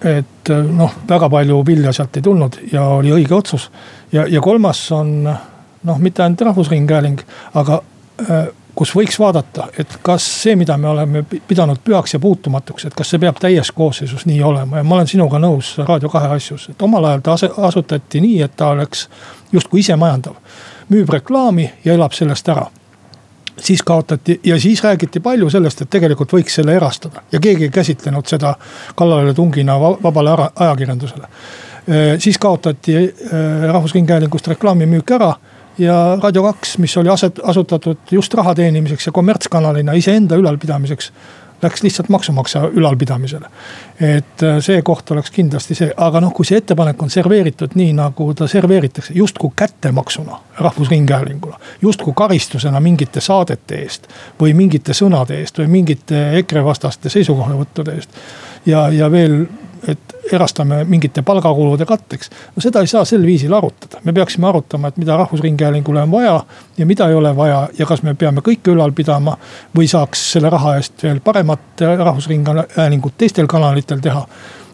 et 0.07 0.49
noh, 0.71 0.93
väga 1.09 1.27
palju 1.29 1.57
vilja 1.67 1.91
sealt 1.93 2.15
ei 2.15 2.23
tulnud 2.23 2.61
ja 2.71 2.85
oli 2.95 3.11
õige 3.11 3.35
otsus. 3.35 3.69
ja, 4.11 4.23
ja 4.27 4.41
kolmas 4.41 4.85
on 4.95 5.27
noh, 5.85 5.97
mitte 6.01 6.23
ainult 6.23 6.41
Rahvusringhääling, 6.41 7.21
aga 7.61 7.81
äh, 8.29 8.47
kus 8.75 8.91
võiks 8.95 9.17
vaadata, 9.19 9.69
et 9.79 9.97
kas 10.03 10.25
see, 10.41 10.55
mida 10.59 10.77
me 10.77 10.89
oleme 10.91 11.23
pidanud 11.23 11.79
pühaks 11.83 12.13
ja 12.13 12.19
puutumatuks, 12.19 12.85
et 12.85 12.95
kas 12.95 13.13
see 13.13 13.21
peab 13.23 13.39
täies 13.39 13.71
koosseisus 13.71 14.25
nii 14.27 14.41
olema 14.43 14.81
ja 14.81 14.87
ma 14.87 14.99
olen 14.99 15.07
sinuga 15.07 15.39
nõus 15.39 15.75
Raadio 15.79 16.11
kahe 16.11 16.33
asjus, 16.35 16.69
et 16.73 16.81
omal 16.87 17.07
ajal 17.09 17.23
ta 17.25 17.37
asutati 17.67 18.21
nii, 18.23 18.41
et 18.45 18.55
ta 18.55 18.73
oleks 18.75 19.07
justkui 19.51 19.79
isemajandav. 19.79 20.35
müüb 20.89 21.09
reklaami 21.09 21.71
ja 21.85 21.93
elab 21.93 22.13
sellest 22.13 22.49
ära 22.49 22.67
siis 23.57 23.83
kaotati 23.83 24.39
ja 24.43 24.59
siis 24.59 24.83
räägiti 24.83 25.19
palju 25.19 25.49
sellest, 25.49 25.81
et 25.81 25.89
tegelikult 25.89 26.33
võiks 26.33 26.59
selle 26.59 26.75
erastada 26.75 27.23
ja 27.31 27.39
keegi 27.39 27.63
ei 27.63 27.69
käsitlenud 27.69 28.27
seda 28.27 28.55
kallaletungina 28.95 29.79
vabale 29.79 30.35
ajakirjandusele. 30.55 31.23
Äh, 31.23 32.19
siis 32.19 32.37
kaotati 32.37 32.95
äh, 32.97 33.71
Rahvusringhäälingust 33.71 34.47
reklaamimüük 34.47 35.11
ära 35.11 35.33
ja 35.77 36.17
Raadio 36.21 36.43
kaks, 36.43 36.77
mis 36.77 36.97
oli 36.97 37.09
aset, 37.09 37.39
asutatud 37.43 37.97
just 38.11 38.33
raha 38.33 38.55
teenimiseks 38.55 39.05
ja 39.05 39.11
kommertskanalina 39.11 39.93
iseenda 39.93 40.35
ülalpidamiseks 40.35 41.11
läks 41.61 41.83
lihtsalt 41.83 42.09
maksumaksja 42.09 42.69
ülalpidamisele. 42.73 43.47
et 43.99 44.43
äh, 44.43 44.57
see 44.59 44.81
koht 44.81 45.11
oleks 45.11 45.31
kindlasti 45.31 45.75
see, 45.75 45.91
aga 45.97 46.19
noh, 46.21 46.33
kui 46.35 46.45
see 46.45 46.59
ettepanek 46.59 47.01
on 47.01 47.09
serveeritud 47.09 47.77
nii, 47.79 47.93
nagu 47.95 48.27
ta 48.33 48.47
serveeritakse, 48.47 49.13
justkui 49.15 49.51
kättemaksuna 49.55 50.39
Rahvusringhäälingule. 50.59 51.55
justkui 51.81 52.13
karistusena 52.15 52.79
mingite 52.79 53.21
saadete 53.21 53.75
eest 53.75 54.07
või 54.41 54.53
mingite 54.53 54.93
sõnade 54.93 55.39
eest 55.39 55.59
või 55.59 55.67
mingite 55.79 56.25
EKRE 56.39 56.63
vastaste 56.63 57.09
seisukohavõttude 57.09 57.95
eest. 57.95 58.09
Ja, 58.65 58.89
ja 58.89 59.11
veel 59.11 59.45
et 59.87 60.15
erastame 60.33 60.83
mingite 60.89 61.21
palgakulude 61.21 61.85
katteks. 61.85 62.29
no 62.55 62.61
seda 62.61 62.81
ei 62.81 62.87
saa 62.87 63.05
sel 63.05 63.25
viisil 63.25 63.53
arutada, 63.53 63.99
me 64.03 64.13
peaksime 64.13 64.47
arutama, 64.47 64.87
et 64.87 64.97
mida 64.97 65.17
Rahvusringhäälingule 65.17 66.01
on 66.01 66.11
vaja 66.11 66.39
ja 66.77 66.85
mida 66.85 67.07
ei 67.07 67.15
ole 67.15 67.35
vaja 67.35 67.67
ja 67.77 67.85
kas 67.85 68.01
me 68.03 68.15
peame 68.15 68.41
kõike 68.41 68.73
ülal 68.73 68.91
pidama. 68.91 69.37
või 69.77 69.87
saaks 69.87 70.31
selle 70.31 70.49
raha 70.49 70.75
eest 70.75 71.03
veel 71.03 71.19
paremat 71.19 71.85
Rahvusringhäälingut 71.97 73.13
teistel 73.17 73.47
kanalitel 73.47 73.99
teha. 73.99 74.27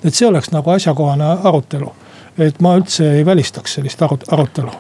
et 0.04 0.14
see 0.14 0.28
oleks 0.28 0.52
nagu 0.52 0.70
asjakohane 0.70 1.38
arutelu 1.44 1.94
et 2.38 2.62
ma 2.64 2.76
üldse 2.80 3.08
ei 3.18 3.26
välistaks 3.26 3.78
sellist 3.78 4.02
arutelu. 4.02 4.72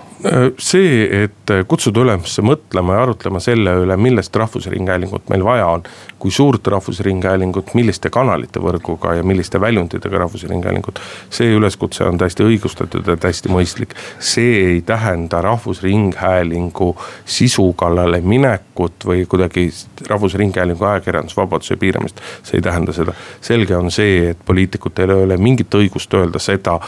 See, 0.61 1.23
et 1.23 1.53
kutsuda 1.67 2.03
üles 2.03 2.37
mõtlema 2.45 2.97
ja 2.97 3.03
arutlema 3.05 3.41
selle 3.43 3.73
üle, 3.83 3.97
millest 3.97 4.35
rahvusringhäälingut 4.35 5.29
meil 5.31 5.43
vaja 5.45 5.67
on. 5.67 5.83
kui 6.21 6.31
suurt 6.31 6.67
rahvusringhäälingut, 6.67 7.73
milliste 7.73 8.09
kanalite 8.13 8.61
võrguga 8.61 9.15
ja 9.17 9.23
milliste 9.23 9.61
väljunditega 9.61 10.17
rahvusringhäälingut. 10.17 10.99
see 11.29 11.55
üleskutse 11.55 12.03
on 12.03 12.17
täiesti 12.17 12.43
õigustatud 12.43 13.07
ja 13.07 13.17
täiesti 13.17 13.49
mõistlik. 13.49 13.95
see 14.19 14.73
ei 14.73 14.81
tähenda 14.81 15.41
rahvusringhäälingu 15.41 16.97
sisu 17.25 17.73
kallale 17.73 18.21
minekut 18.21 19.05
või 19.05 19.25
kuidagi 19.25 19.69
rahvusringhäälingu 20.09 20.85
ajakirjandusvabaduse 20.85 21.75
piiramist. 21.75 22.21
see 22.43 22.57
ei 22.57 22.61
tähenda 22.61 22.93
seda, 22.93 23.13
selge 23.41 23.75
on 23.75 23.91
see, 23.91 24.29
et 24.29 24.45
poliitikutel 24.45 25.09
ei 25.09 25.23
ole 25.23 25.37
mingit 25.37 25.73
õigust 25.73 26.13
öelda 26.13 26.39
seda 26.39 26.79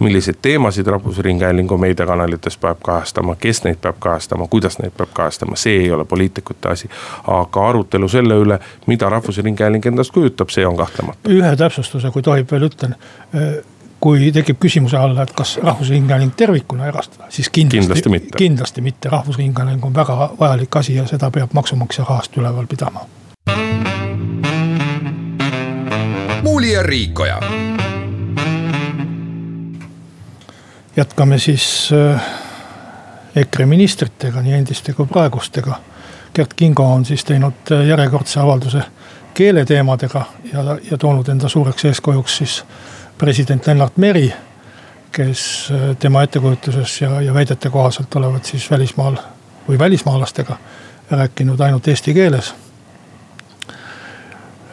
milliseid 0.00 0.36
teemasid 0.42 0.86
Rahvusringhäälingu 0.86 1.78
meediakanalites 1.78 2.56
peab 2.56 2.78
kajastama, 2.82 3.36
kes 3.36 3.64
neid 3.64 3.78
peab 3.82 3.96
kajastama, 3.98 4.46
kuidas 4.46 4.78
neid 4.78 4.92
peab 4.96 5.12
kajastama, 5.12 5.56
see 5.56 5.76
ei 5.82 5.90
ole 5.92 6.04
poliitikute 6.04 6.68
asi. 6.68 6.90
aga 7.26 7.68
arutelu 7.68 8.08
selle 8.08 8.34
üle, 8.34 8.58
mida 8.86 9.08
Rahvusringhääling 9.08 9.86
endast 9.86 10.12
kujutab, 10.12 10.48
see 10.48 10.66
on 10.66 10.76
kahtlemata. 10.76 11.30
ühe 11.30 11.56
täpsustuse, 11.56 12.10
kui 12.10 12.22
tohib 12.22 12.50
veel 12.50 12.68
ütlen 12.68 12.96
kui 14.00 14.32
tekib 14.32 14.58
küsimuse 14.60 14.96
alla, 14.96 15.22
et 15.22 15.32
kas 15.32 15.56
Rahvusringhääling 15.62 16.32
tervikuna 16.36 16.86
erastada, 16.86 17.26
siis 17.28 17.50
kindlasti, 17.50 17.78
kindlasti 17.78 18.08
mitte, 18.08 18.38
kindlasti 18.38 18.80
mitte, 18.80 19.08
Rahvusringhääling 19.08 19.84
on 19.84 19.94
väga 19.94 20.30
vajalik 20.40 20.76
asi 20.76 20.94
ja 20.94 21.06
seda 21.06 21.30
peab 21.30 21.52
maksumaksja 21.52 22.04
rahast 22.08 22.36
üleval 22.36 22.66
pidama. 22.66 23.06
muuli 26.42 26.72
ja 26.72 26.82
Riikoja 26.82 27.40
jätkame 30.96 31.38
siis 31.38 31.90
äh, 31.92 32.22
EKRE 33.36 33.66
ministritega, 33.66 34.42
nii 34.42 34.52
endiste 34.52 34.92
kui 34.92 35.06
praegustega. 35.06 35.80
Gert 36.34 36.54
Kingo 36.54 36.84
on 36.92 37.04
siis 37.04 37.24
teinud 37.24 37.72
järjekordse 37.88 38.40
avalduse 38.40 38.82
keeleteemadega 39.34 40.24
ja, 40.52 40.64
ja 40.90 40.98
toonud 40.98 41.28
enda 41.28 41.48
suureks 41.48 41.84
eeskujuks 41.84 42.36
siis 42.36 42.64
president 43.18 43.66
Lennart 43.66 43.96
Meri. 43.96 44.32
kes 45.16 45.72
tema 45.98 46.22
ettekujutuses 46.22 47.00
ja, 47.00 47.20
ja 47.20 47.34
väidete 47.34 47.70
kohaselt 47.70 48.14
olevat 48.14 48.44
siis 48.44 48.70
välismaal 48.70 49.16
või 49.68 49.78
välismaalastega 49.78 50.56
rääkinud 51.10 51.60
ainult 51.60 51.88
eesti 51.88 52.14
keeles. 52.14 52.54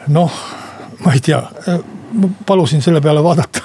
noh, 0.08 0.32
ma 1.06 1.14
ei 1.14 1.20
tea 1.20 1.44
palusin 2.46 2.82
selle 2.82 3.02
peale 3.02 3.24
vaadata 3.24 3.63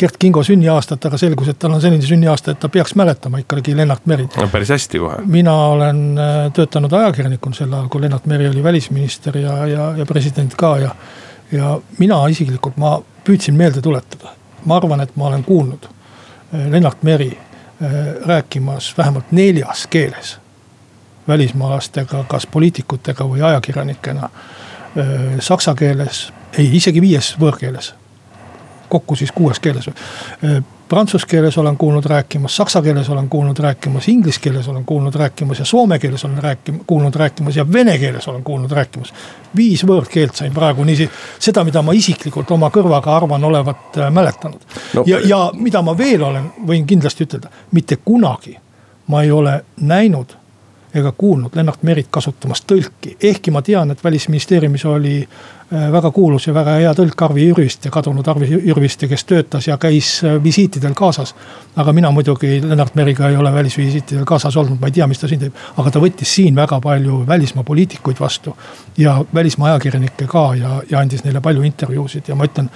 Gert 0.00 0.16
Kingo 0.18 0.42
sünniaastat, 0.42 1.04
aga 1.08 1.18
selgus, 1.20 1.50
et 1.52 1.58
tal 1.58 1.74
on 1.76 1.82
selline 1.82 2.06
sünniaasta, 2.06 2.54
et 2.54 2.60
ta 2.62 2.70
peaks 2.72 2.94
mäletama 2.98 3.42
ikkagi 3.42 3.76
Lennart 3.76 4.06
Merit. 4.06 4.36
no 4.36 4.48
päris 4.52 4.72
hästi 4.74 4.98
kohe. 5.02 5.20
mina 5.26 5.54
olen 5.74 6.02
äh, 6.18 6.40
töötanud 6.54 6.92
ajakirjanikuna 6.92 7.60
sel 7.60 7.72
ajal, 7.72 7.88
kui 7.92 8.02
Lennart 8.02 8.26
Meri 8.26 8.48
oli 8.48 8.62
välisminister 8.62 9.38
ja, 9.38 9.66
ja, 9.66 9.92
ja 9.96 10.06
president 10.06 10.54
ka 10.54 10.78
ja. 10.78 10.94
ja 11.52 11.78
mina 11.98 12.20
isiklikult, 12.28 12.76
ma 12.76 12.98
püüdsin 13.24 13.56
meelde 13.56 13.82
tuletada, 13.84 14.34
ma 14.64 14.76
arvan, 14.76 15.04
et 15.04 15.16
ma 15.16 15.28
olen 15.32 15.44
kuulnud 15.44 15.88
äh, 15.88 16.68
Lennart 16.70 17.02
Meri 17.02 17.30
äh, 17.32 17.96
rääkimas 18.26 18.94
vähemalt 18.98 19.32
neljas 19.32 19.86
keeles 19.90 20.38
välismaalastega, 21.28 22.24
kas 22.28 22.46
poliitikutega 22.46 23.24
või 23.28 23.42
ajakirjanikena. 23.44 24.30
Saksa 25.44 25.74
keeles, 25.76 26.22
ei 26.58 26.70
isegi 26.76 27.02
viies 27.04 27.34
võõrkeeles. 27.40 27.92
Kokku 28.88 29.16
siis 29.16 29.32
kuues 29.32 29.60
keeles. 29.60 29.90
Prantsuse 30.88 31.26
keeles 31.26 31.58
olen 31.58 31.76
kuulnud 31.76 32.04
rääkimas, 32.04 32.56
saksa 32.56 32.82
keeles 32.82 33.10
olen 33.10 33.28
kuulnud 33.28 33.58
rääkimas, 33.58 34.08
inglise 34.08 34.40
keeles 34.40 34.68
olen 34.68 34.84
kuulnud 34.84 35.14
rääkimas 35.14 35.58
ja 35.58 35.64
soome 35.64 35.98
keeles 35.98 36.24
olen 36.24 36.38
rääkim-, 36.38 36.80
kuulnud 36.86 37.14
rääkimas 37.14 37.56
ja 37.56 37.72
vene 37.72 37.98
keeles 37.98 38.28
olen 38.28 38.44
kuulnud 38.44 38.70
rääkimas. 38.70 39.12
viis 39.56 39.84
võõrkeelt 39.86 40.34
sain 40.34 40.54
praegu 40.54 40.84
niiviisi, 40.84 41.10
seda, 41.38 41.64
mida 41.64 41.82
ma 41.82 41.92
isiklikult 41.92 42.50
oma 42.50 42.70
kõrvaga 42.72 43.16
arvan 43.16 43.44
olevat 43.44 43.96
mäletanud 44.10 44.60
no,. 44.94 45.04
ja, 45.06 45.20
ja 45.24 45.50
mida 45.54 45.82
ma 45.82 45.96
veel 45.98 46.22
olen, 46.22 46.52
võin 46.66 46.86
kindlasti 46.86 47.24
ütelda, 47.24 47.52
mitte 47.72 47.96
kunagi 47.96 48.56
ma 49.06 49.22
ei 49.22 49.30
ole 49.30 49.64
näinud 49.80 50.36
ega 50.98 51.12
kuulnud 51.12 51.54
Lennart 51.56 51.82
Merit 51.82 52.08
kasutamas 52.10 52.62
tõlki. 52.66 53.16
ehkki 53.22 53.50
ma 53.50 53.62
tean, 53.62 53.90
et 53.90 54.04
välisministeeriumis 54.04 54.84
oli 54.84 55.14
äh, 55.22 55.92
väga 55.92 56.10
kuulus 56.10 56.46
ja 56.46 56.54
väga 56.54 56.76
hea 56.78 56.92
tõlk 56.94 57.24
Arvi 57.24 57.48
Jürviste, 57.48 57.90
kadunud 57.90 58.28
Arvi 58.28 58.48
Jürviste, 58.50 59.08
kes 59.08 59.24
töötas 59.24 59.68
ja 59.68 59.78
käis 59.78 60.24
äh, 60.24 60.36
visiitidel 60.44 60.94
kaasas. 60.94 61.34
aga 61.76 61.92
mina 61.92 62.10
muidugi 62.10 62.60
Lennart 62.62 62.94
Meriga 62.94 63.28
ei 63.28 63.36
ole 63.36 63.52
välisvisiitidel 63.52 64.24
kaasas 64.24 64.56
olnud, 64.56 64.80
ma 64.80 64.86
ei 64.86 64.92
tea, 64.92 65.06
mis 65.06 65.18
ta 65.18 65.28
siin 65.28 65.40
teeb. 65.40 65.54
aga 65.76 65.90
ta 65.90 66.00
võttis 66.00 66.34
siin 66.34 66.54
väga 66.54 66.80
palju 66.80 67.24
välismaa 67.26 67.64
poliitikuid 67.64 68.20
vastu 68.20 68.56
ja 68.96 69.24
välismaa 69.34 69.72
ajakirjanikke 69.72 70.26
ka 70.26 70.54
ja, 70.54 70.82
ja 70.90 70.98
andis 70.98 71.24
neile 71.24 71.40
palju 71.40 71.62
intervjuusid 71.62 72.28
ja 72.28 72.34
ma 72.34 72.44
ütlen, 72.44 72.70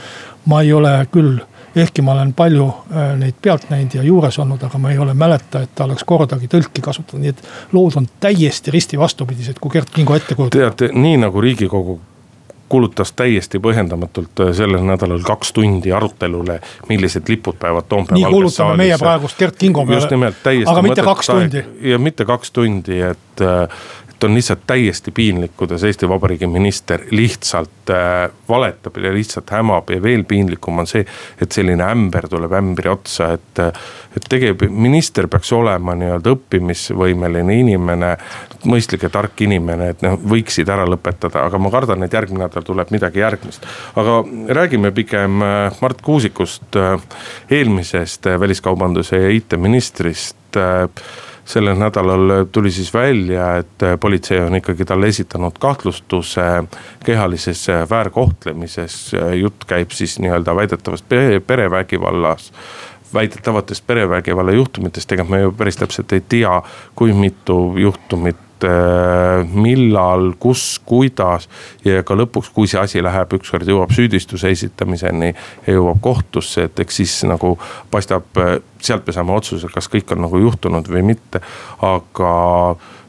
ma 0.46 0.62
ei 0.62 0.72
ole 0.72 1.06
küll 1.12 1.38
ehkki 1.76 2.02
ma 2.02 2.12
olen 2.12 2.32
palju 2.36 2.66
äh, 2.68 3.12
neid 3.18 3.38
pealt 3.42 3.68
näinud 3.70 3.94
ja 3.94 4.02
juures 4.06 4.38
olnud, 4.38 4.62
aga 4.62 4.78
ma 4.78 4.92
ei 4.92 4.98
ole 4.98 5.14
mäleta, 5.14 5.62
et 5.64 5.74
ta 5.74 5.84
oleks 5.88 6.04
kordagi 6.04 6.50
tõlki 6.52 6.84
kasutanud, 6.84 7.24
nii 7.24 7.34
et 7.34 7.42
lood 7.72 7.98
on 8.00 8.08
täiesti 8.20 8.74
risti 8.74 9.00
vastupidised, 9.00 9.60
kui 9.60 9.72
Gert 9.72 9.90
Kingo 9.90 10.16
ette 10.16 10.34
kujutab. 10.34 10.58
teate, 10.58 10.90
nii 10.92 11.20
nagu 11.24 11.40
riigikogu 11.40 12.00
kulutas 12.72 13.12
täiesti 13.12 13.60
põhjendamatult 13.60 14.40
äh, 14.40 14.52
sellel 14.56 14.84
nädalal 14.88 15.20
kaks 15.26 15.52
tundi 15.52 15.92
arutelule, 15.92 16.60
millised 16.88 17.28
lipud 17.28 17.58
peavad 17.60 17.84
Toompea. 17.88 18.16
nii 18.16 18.30
kulutame 18.32 18.78
meie 18.80 18.96
praegust 19.00 19.38
Gert 19.38 19.58
Kingo 19.60 19.84
peale. 19.84 20.00
just 20.00 20.14
nimelt, 20.14 20.38
täiesti. 20.42 20.70
aga 20.72 20.84
mitte 20.86 21.04
kaks 21.04 21.28
tundi. 21.32 21.64
ja 21.92 21.98
mitte 21.98 22.24
kaks 22.24 22.52
tundi, 22.56 23.00
et 23.10 23.44
äh, 23.44 23.82
et 24.22 24.28
on 24.28 24.34
lihtsalt 24.34 24.60
täiesti 24.66 25.10
piinlik, 25.10 25.56
kuidas 25.56 25.82
Eesti 25.84 26.08
Vabariigi 26.08 26.46
minister 26.46 27.00
lihtsalt 27.10 27.90
äh, 27.90 28.30
valetab 28.48 28.96
ja 28.96 29.10
lihtsalt 29.14 29.50
hämab 29.50 29.90
ja 29.90 30.02
veel 30.02 30.22
piinlikum 30.24 30.78
on 30.78 30.86
see, 30.86 31.02
et 31.42 31.52
selline 31.52 31.82
ämber 31.82 32.28
tuleb 32.30 32.54
ämbri 32.54 32.90
otsa, 32.92 33.32
et. 33.34 33.62
et 34.12 34.26
tegelikult 34.28 34.70
minister 34.76 35.26
peaks 35.32 35.48
olema 35.56 35.94
nii-öelda 35.96 36.34
õppimisvõimeline 36.34 37.54
inimene, 37.62 38.10
mõistlik 38.68 39.06
ja 39.06 39.10
tark 39.12 39.40
inimene, 39.40 39.88
et 39.94 40.04
noh, 40.04 40.18
võiksid 40.20 40.68
ära 40.68 40.84
lõpetada, 40.86 41.46
aga 41.48 41.58
ma 41.58 41.72
kardan, 41.72 42.04
et 42.04 42.12
järgmine 42.12 42.44
nädal 42.44 42.66
tuleb 42.66 42.92
midagi 42.94 43.24
järgmist. 43.24 43.66
aga 43.96 44.20
räägime 44.60 44.92
pigem 44.94 45.42
äh, 45.42 45.82
Mart 45.82 46.02
Kuusikust, 46.04 46.76
äh, 46.76 47.24
eelmisest 47.50 48.30
väliskaubanduse 48.38 49.24
ja 49.24 49.34
IT-ministrist 49.34 50.60
sellel 51.44 51.78
nädalal 51.78 52.46
tuli 52.52 52.70
siis 52.70 52.94
välja, 52.94 53.56
et 53.56 53.84
politsei 54.00 54.40
on 54.40 54.54
ikkagi 54.54 54.84
talle 54.84 55.08
esitanud 55.10 55.58
kahtlustuse 55.58 56.64
kehalises 57.04 57.66
väärkohtlemises. 57.90 59.12
jutt 59.40 59.64
käib 59.66 59.90
siis 59.90 60.18
nii-öelda 60.18 60.56
väidetavast 60.56 61.04
perevägivallas 61.46 62.52
väidetavatest 63.14 63.86
perevägivalla 63.86 64.52
juhtumitest, 64.52 65.12
ega 65.12 65.24
me 65.24 65.40
ju 65.40 65.52
päris 65.52 65.76
täpselt 65.76 66.12
ei 66.12 66.22
tea, 66.28 66.62
kui 66.94 67.12
mitu 67.12 67.74
juhtumit 67.76 68.36
Äh, 68.64 69.46
millal, 69.54 70.32
kus, 70.38 70.80
kuidas. 70.86 71.48
ja 71.84 72.02
ka 72.06 72.14
lõpuks, 72.14 72.52
kui 72.54 72.68
see 72.70 72.78
asi 72.80 73.02
läheb, 73.02 73.34
ükskord 73.38 73.66
jõuab 73.66 73.90
süüdistuse 73.94 74.52
esitamiseni 74.54 75.32
ja 75.32 75.74
jõuab 75.74 75.98
kohtusse, 76.04 76.68
et 76.68 76.82
eks 76.84 77.00
siis 77.00 77.14
nagu 77.26 77.56
paistab, 77.90 78.28
äh, 78.38 78.58
sealt 78.82 79.06
me 79.06 79.14
saame 79.14 79.34
otsuse, 79.34 79.70
kas 79.72 79.90
kõik 79.90 80.14
on 80.14 80.22
nagu 80.26 80.38
juhtunud 80.44 80.90
või 80.92 81.02
mitte, 81.12 81.42
aga 81.82 82.34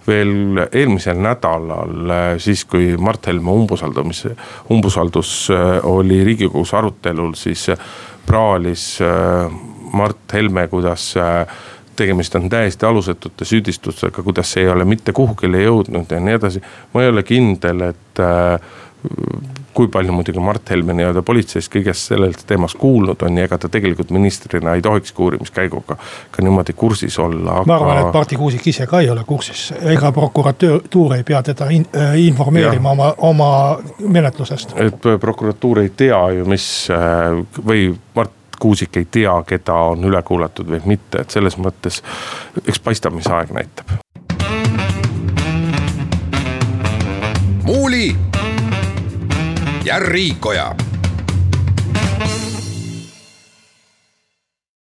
veel 0.08 0.64
eelmisel 0.66 1.22
nädalal, 1.22 1.94
äh, 2.10 2.30
siis 2.42 2.66
kui 2.66 2.96
Mart 2.98 3.30
Helme 3.30 3.54
umbusaldamise, 3.54 4.34
umbusaldus 4.74 5.52
oli 5.84 6.24
riigikogus 6.24 6.74
arutelul, 6.74 7.36
siis 7.38 7.70
praalis 8.26 8.88
Mart 9.94 10.34
Helme, 10.34 10.68
kuidas 10.72 11.12
tegemist 11.96 12.36
on 12.36 12.50
täiesti 12.50 12.86
alusetute 12.86 13.46
süüdistustega, 13.46 14.24
kuidas 14.24 14.54
see 14.54 14.64
ei 14.64 14.72
ole 14.72 14.86
mitte 14.86 15.14
kuhugile 15.16 15.64
jõudnud 15.64 16.12
ja 16.12 16.20
nii 16.20 16.40
edasi. 16.40 16.62
ma 16.94 17.04
ei 17.04 17.12
ole 17.14 17.24
kindel, 17.24 17.90
et 17.90 18.24
äh, 18.24 18.60
kui 19.74 19.88
palju 19.88 20.14
muidugi 20.14 20.40
Mart 20.40 20.70
Helme 20.70 20.94
nii-öelda 20.96 21.24
politseis 21.26 21.68
kõigest 21.72 22.12
sellest 22.12 22.46
teemast 22.48 22.78
kuulnud 22.80 23.24
on 23.26 23.38
ja 23.38 23.48
ega 23.48 23.58
ta 23.58 23.70
tegelikult 23.74 24.14
ministrina 24.14 24.76
ei 24.78 24.84
tohikski 24.86 25.22
uurimiskäiguga 25.26 25.98
ka 26.32 26.46
niimoodi 26.46 26.76
kursis 26.78 27.18
olla 27.20 27.60
aga.... 27.62 27.68
ma 27.68 27.80
arvan, 27.80 28.02
et 28.04 28.20
Marti 28.20 28.38
Kuusik 28.40 28.68
ise 28.70 28.88
ka 28.90 29.02
ei 29.02 29.10
ole 29.10 29.26
kursis, 29.28 29.66
ega 29.82 30.12
prokuratuur 30.16 31.18
ei 31.18 31.26
pea 31.28 31.42
teda 31.44 31.70
in, 31.74 31.88
äh, 31.98 32.14
informeerima 32.28 32.94
ja. 32.94 32.94
oma, 32.94 33.10
oma 33.18 33.50
menetlusest. 34.00 34.78
et 34.78 35.10
prokuratuur 35.20 35.84
ei 35.84 35.92
tea 35.98 36.22
ju, 36.38 36.48
mis 36.50 36.70
äh, 36.94 37.42
või 37.66 37.90
Mart 38.16 38.40
Kuusik 38.60 38.98
ei 38.98 39.06
tea, 39.12 39.34
keda 39.48 39.76
on 39.94 40.06
üle 40.08 40.22
kuulatud 40.24 40.70
või 40.70 40.82
mitte, 40.86 41.22
et 41.22 41.36
selles 41.36 41.58
mõttes 41.58 42.02
eks 42.68 42.80
paistab, 42.80 43.16
mis 43.18 43.28
aeg 43.28 43.52
näitab. 43.56 44.00
muuli 47.64 48.16
ja 49.84 50.00
Riikoja 50.00 50.76